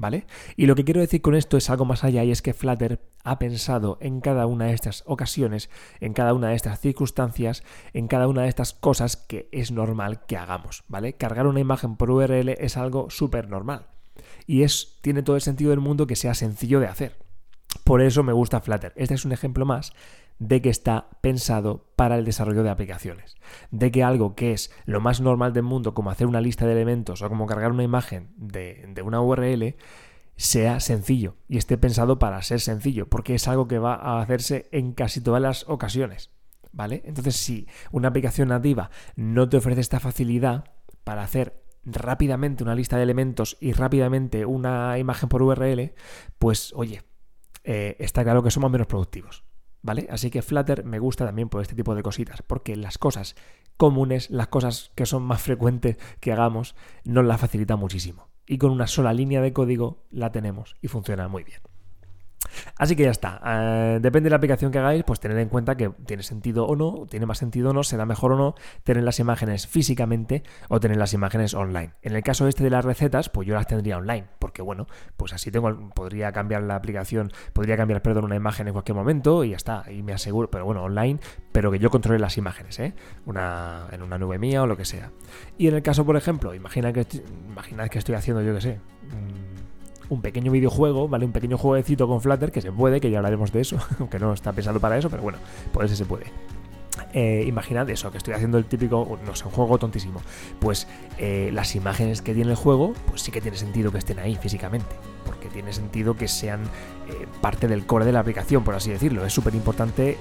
¿Vale? 0.00 0.24
Y 0.56 0.64
lo 0.64 0.74
que 0.76 0.84
quiero 0.84 1.02
decir 1.02 1.20
con 1.20 1.34
esto 1.34 1.58
es 1.58 1.68
algo 1.68 1.84
más 1.84 2.04
allá 2.04 2.24
y 2.24 2.30
es 2.30 2.40
que 2.40 2.54
Flutter 2.54 3.02
ha 3.22 3.38
pensado 3.38 3.98
en 4.00 4.22
cada 4.22 4.46
una 4.46 4.64
de 4.64 4.72
estas 4.72 5.04
ocasiones, 5.04 5.68
en 6.00 6.14
cada 6.14 6.32
una 6.32 6.48
de 6.48 6.54
estas 6.54 6.80
circunstancias, 6.80 7.62
en 7.92 8.08
cada 8.08 8.26
una 8.26 8.42
de 8.42 8.48
estas 8.48 8.72
cosas 8.72 9.18
que 9.18 9.50
es 9.52 9.72
normal 9.72 10.24
que 10.24 10.38
hagamos, 10.38 10.84
¿vale? 10.88 11.12
Cargar 11.12 11.46
una 11.46 11.60
imagen 11.60 11.96
por 11.96 12.10
URL 12.10 12.48
es 12.48 12.78
algo 12.78 13.10
súper 13.10 13.50
normal 13.50 13.88
y 14.46 14.62
es, 14.62 14.96
tiene 15.02 15.22
todo 15.22 15.36
el 15.36 15.42
sentido 15.42 15.68
del 15.70 15.80
mundo 15.80 16.06
que 16.06 16.16
sea 16.16 16.32
sencillo 16.32 16.80
de 16.80 16.86
hacer. 16.86 17.29
Por 17.84 18.02
eso 18.02 18.22
me 18.22 18.32
gusta 18.32 18.60
Flutter. 18.60 18.92
Este 18.96 19.14
es 19.14 19.24
un 19.24 19.32
ejemplo 19.32 19.64
más 19.64 19.92
de 20.40 20.62
que 20.62 20.70
está 20.70 21.10
pensado 21.20 21.86
para 21.96 22.16
el 22.16 22.24
desarrollo 22.24 22.62
de 22.62 22.70
aplicaciones. 22.70 23.36
De 23.70 23.92
que 23.92 24.02
algo 24.02 24.34
que 24.34 24.52
es 24.52 24.72
lo 24.86 25.00
más 25.00 25.20
normal 25.20 25.52
del 25.52 25.62
mundo, 25.62 25.94
como 25.94 26.10
hacer 26.10 26.26
una 26.26 26.40
lista 26.40 26.66
de 26.66 26.72
elementos 26.72 27.22
o 27.22 27.28
como 27.28 27.46
cargar 27.46 27.70
una 27.70 27.84
imagen 27.84 28.30
de, 28.36 29.02
una 29.04 29.20
URL, 29.20 29.76
sea 30.36 30.80
sencillo 30.80 31.36
y 31.46 31.58
esté 31.58 31.76
pensado 31.76 32.18
para 32.18 32.42
ser 32.42 32.60
sencillo, 32.60 33.08
porque 33.08 33.34
es 33.34 33.46
algo 33.48 33.68
que 33.68 33.78
va 33.78 33.94
a 33.94 34.22
hacerse 34.22 34.68
en 34.72 34.92
casi 34.92 35.20
todas 35.20 35.42
las 35.42 35.68
ocasiones. 35.68 36.30
¿Vale? 36.72 37.02
Entonces, 37.04 37.36
si 37.36 37.66
una 37.90 38.08
aplicación 38.08 38.48
nativa 38.48 38.90
no 39.16 39.48
te 39.48 39.56
ofrece 39.56 39.80
esta 39.80 39.98
facilidad 39.98 40.64
para 41.02 41.22
hacer 41.22 41.64
rápidamente 41.84 42.62
una 42.62 42.76
lista 42.76 42.96
de 42.96 43.02
elementos 43.02 43.56
y 43.60 43.72
rápidamente 43.72 44.46
una 44.46 44.96
imagen 44.98 45.28
por 45.28 45.42
URL, 45.42 45.92
pues 46.38 46.72
oye, 46.76 47.02
eh, 47.64 47.96
está 47.98 48.22
claro 48.22 48.42
que 48.42 48.50
somos 48.50 48.70
menos 48.70 48.86
productivos. 48.86 49.44
¿Vale? 49.82 50.08
Así 50.10 50.30
que 50.30 50.42
Flutter 50.42 50.84
me 50.84 50.98
gusta 50.98 51.24
también 51.24 51.48
por 51.48 51.62
este 51.62 51.74
tipo 51.74 51.94
de 51.94 52.02
cositas, 52.02 52.42
porque 52.42 52.76
las 52.76 52.98
cosas 52.98 53.34
comunes, 53.78 54.28
las 54.28 54.48
cosas 54.48 54.92
que 54.94 55.06
son 55.06 55.22
más 55.22 55.40
frecuentes 55.40 55.96
que 56.20 56.32
hagamos, 56.32 56.74
nos 57.04 57.24
la 57.24 57.38
facilita 57.38 57.76
muchísimo. 57.76 58.28
Y 58.46 58.58
con 58.58 58.72
una 58.72 58.86
sola 58.86 59.14
línea 59.14 59.40
de 59.40 59.54
código 59.54 60.04
la 60.10 60.32
tenemos 60.32 60.76
y 60.82 60.88
funciona 60.88 61.28
muy 61.28 61.44
bien. 61.44 61.60
Así 62.76 62.96
que 62.96 63.04
ya 63.04 63.10
está. 63.10 63.40
Eh, 63.44 63.98
depende 64.00 64.26
de 64.26 64.30
la 64.30 64.36
aplicación 64.36 64.72
que 64.72 64.78
hagáis, 64.78 65.04
pues 65.04 65.20
tener 65.20 65.38
en 65.38 65.48
cuenta 65.48 65.76
que 65.76 65.90
tiene 66.06 66.22
sentido 66.22 66.66
o 66.66 66.76
no, 66.76 67.06
tiene 67.08 67.26
más 67.26 67.38
sentido 67.38 67.70
o 67.70 67.72
no, 67.72 67.82
será 67.82 68.06
mejor 68.06 68.32
o 68.32 68.36
no 68.36 68.54
tener 68.84 69.04
las 69.04 69.18
imágenes 69.18 69.66
físicamente 69.66 70.42
o 70.68 70.80
tener 70.80 70.96
las 70.96 71.14
imágenes 71.14 71.54
online. 71.54 71.94
En 72.02 72.14
el 72.14 72.22
caso 72.22 72.48
este 72.48 72.64
de 72.64 72.70
las 72.70 72.84
recetas, 72.84 73.28
pues 73.28 73.46
yo 73.46 73.54
las 73.54 73.66
tendría 73.66 73.98
online, 73.98 74.26
porque 74.50 74.62
bueno, 74.62 74.88
pues 75.16 75.32
así 75.32 75.52
tengo, 75.52 75.90
podría 75.94 76.32
cambiar 76.32 76.64
la 76.64 76.74
aplicación, 76.74 77.30
podría 77.52 77.76
cambiar, 77.76 78.02
perdón, 78.02 78.24
una 78.24 78.34
imagen 78.34 78.66
en 78.66 78.72
cualquier 78.72 78.96
momento 78.96 79.44
y 79.44 79.50
ya 79.50 79.56
está, 79.56 79.84
y 79.88 80.02
me 80.02 80.12
aseguro, 80.12 80.50
pero 80.50 80.64
bueno, 80.64 80.82
online, 80.82 81.20
pero 81.52 81.70
que 81.70 81.78
yo 81.78 81.88
controle 81.88 82.18
las 82.18 82.36
imágenes, 82.36 82.80
¿eh? 82.80 82.92
Una, 83.26 83.86
en 83.92 84.02
una 84.02 84.18
nube 84.18 84.40
mía 84.40 84.64
o 84.64 84.66
lo 84.66 84.76
que 84.76 84.84
sea. 84.84 85.12
Y 85.56 85.68
en 85.68 85.76
el 85.76 85.82
caso, 85.82 86.04
por 86.04 86.16
ejemplo, 86.16 86.52
imagina 86.52 86.92
que, 86.92 87.06
imaginad 87.48 87.86
que 87.90 88.00
estoy 88.00 88.16
haciendo, 88.16 88.42
yo 88.42 88.52
que 88.52 88.60
sé, 88.60 88.80
un 90.08 90.20
pequeño 90.20 90.50
videojuego, 90.50 91.06
¿vale? 91.06 91.26
Un 91.26 91.32
pequeño 91.32 91.56
jueguecito 91.56 92.08
con 92.08 92.20
Flutter, 92.20 92.50
que 92.50 92.60
se 92.60 92.72
puede, 92.72 93.00
que 93.00 93.08
ya 93.08 93.18
hablaremos 93.18 93.52
de 93.52 93.60
eso, 93.60 93.78
aunque 94.00 94.18
no 94.18 94.32
está 94.32 94.52
pensado 94.52 94.80
para 94.80 94.98
eso, 94.98 95.08
pero 95.10 95.22
bueno, 95.22 95.38
pues 95.72 95.96
se 95.96 96.04
puede. 96.04 96.24
Eh, 97.12 97.44
imaginad 97.46 97.88
eso, 97.90 98.10
que 98.10 98.18
estoy 98.18 98.34
haciendo 98.34 98.58
el 98.58 98.64
típico, 98.64 99.18
no 99.24 99.34
sé, 99.34 99.44
un 99.44 99.50
juego 99.50 99.78
tontísimo. 99.78 100.20
Pues 100.58 100.86
eh, 101.18 101.50
las 101.52 101.74
imágenes 101.74 102.22
que 102.22 102.34
tiene 102.34 102.50
el 102.50 102.56
juego, 102.56 102.94
pues 103.08 103.22
sí 103.22 103.32
que 103.32 103.40
tiene 103.40 103.56
sentido 103.56 103.90
que 103.92 103.98
estén 103.98 104.18
ahí 104.18 104.36
físicamente, 104.36 104.94
porque 105.24 105.48
tiene 105.48 105.72
sentido 105.72 106.14
que 106.16 106.28
sean 106.28 106.62
eh, 106.62 107.26
parte 107.40 107.68
del 107.68 107.86
core 107.86 108.04
de 108.04 108.12
la 108.12 108.20
aplicación, 108.20 108.64
por 108.64 108.74
así 108.74 108.90
decirlo. 108.90 109.24
Es 109.24 109.32
súper 109.32 109.54
importante 109.54 110.18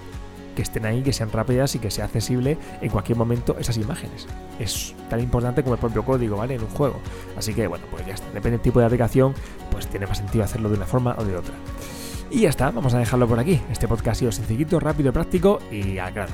que 0.55 0.63
estén 0.63 0.85
ahí, 0.85 1.03
que 1.03 1.13
sean 1.13 1.31
rápidas 1.31 1.75
y 1.75 1.79
que 1.79 1.91
sea 1.91 2.05
accesible 2.05 2.57
en 2.81 2.89
cualquier 2.89 3.17
momento 3.17 3.55
esas 3.59 3.77
imágenes. 3.77 4.27
Es 4.59 4.95
tan 5.09 5.19
importante 5.19 5.63
como 5.63 5.75
el 5.75 5.79
propio 5.79 6.03
código, 6.03 6.37
¿vale? 6.37 6.55
En 6.55 6.61
un 6.61 6.69
juego. 6.69 6.99
Así 7.37 7.53
que 7.53 7.67
bueno, 7.67 7.85
pues 7.91 8.05
ya 8.05 8.15
está. 8.15 8.27
Depende 8.27 8.51
del 8.51 8.61
tipo 8.61 8.79
de 8.79 8.85
aplicación, 8.85 9.33
pues 9.71 9.87
tiene 9.87 10.07
más 10.07 10.17
sentido 10.17 10.43
hacerlo 10.43 10.69
de 10.69 10.75
una 10.75 10.85
forma 10.85 11.15
o 11.17 11.23
de 11.23 11.37
otra. 11.37 11.53
Y 12.31 12.41
ya 12.41 12.49
está, 12.49 12.69
vamos 12.71 12.93
a 12.93 12.99
dejarlo 12.99 13.27
por 13.27 13.39
aquí. 13.39 13.59
Este 13.71 13.87
podcast 13.87 14.17
ha 14.17 14.19
sido 14.19 14.31
sencillito, 14.31 14.79
rápido, 14.79 15.11
práctico 15.11 15.59
y 15.71 15.95
claro. 15.95 16.31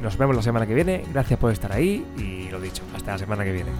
Nos 0.00 0.16
vemos 0.16 0.36
la 0.36 0.42
semana 0.42 0.66
que 0.66 0.74
viene. 0.74 1.04
Gracias 1.12 1.38
por 1.38 1.50
estar 1.50 1.72
ahí 1.72 2.04
y 2.16 2.48
lo 2.50 2.60
dicho, 2.60 2.82
hasta 2.94 3.12
la 3.12 3.18
semana 3.18 3.44
que 3.44 3.52
viene. 3.52 3.70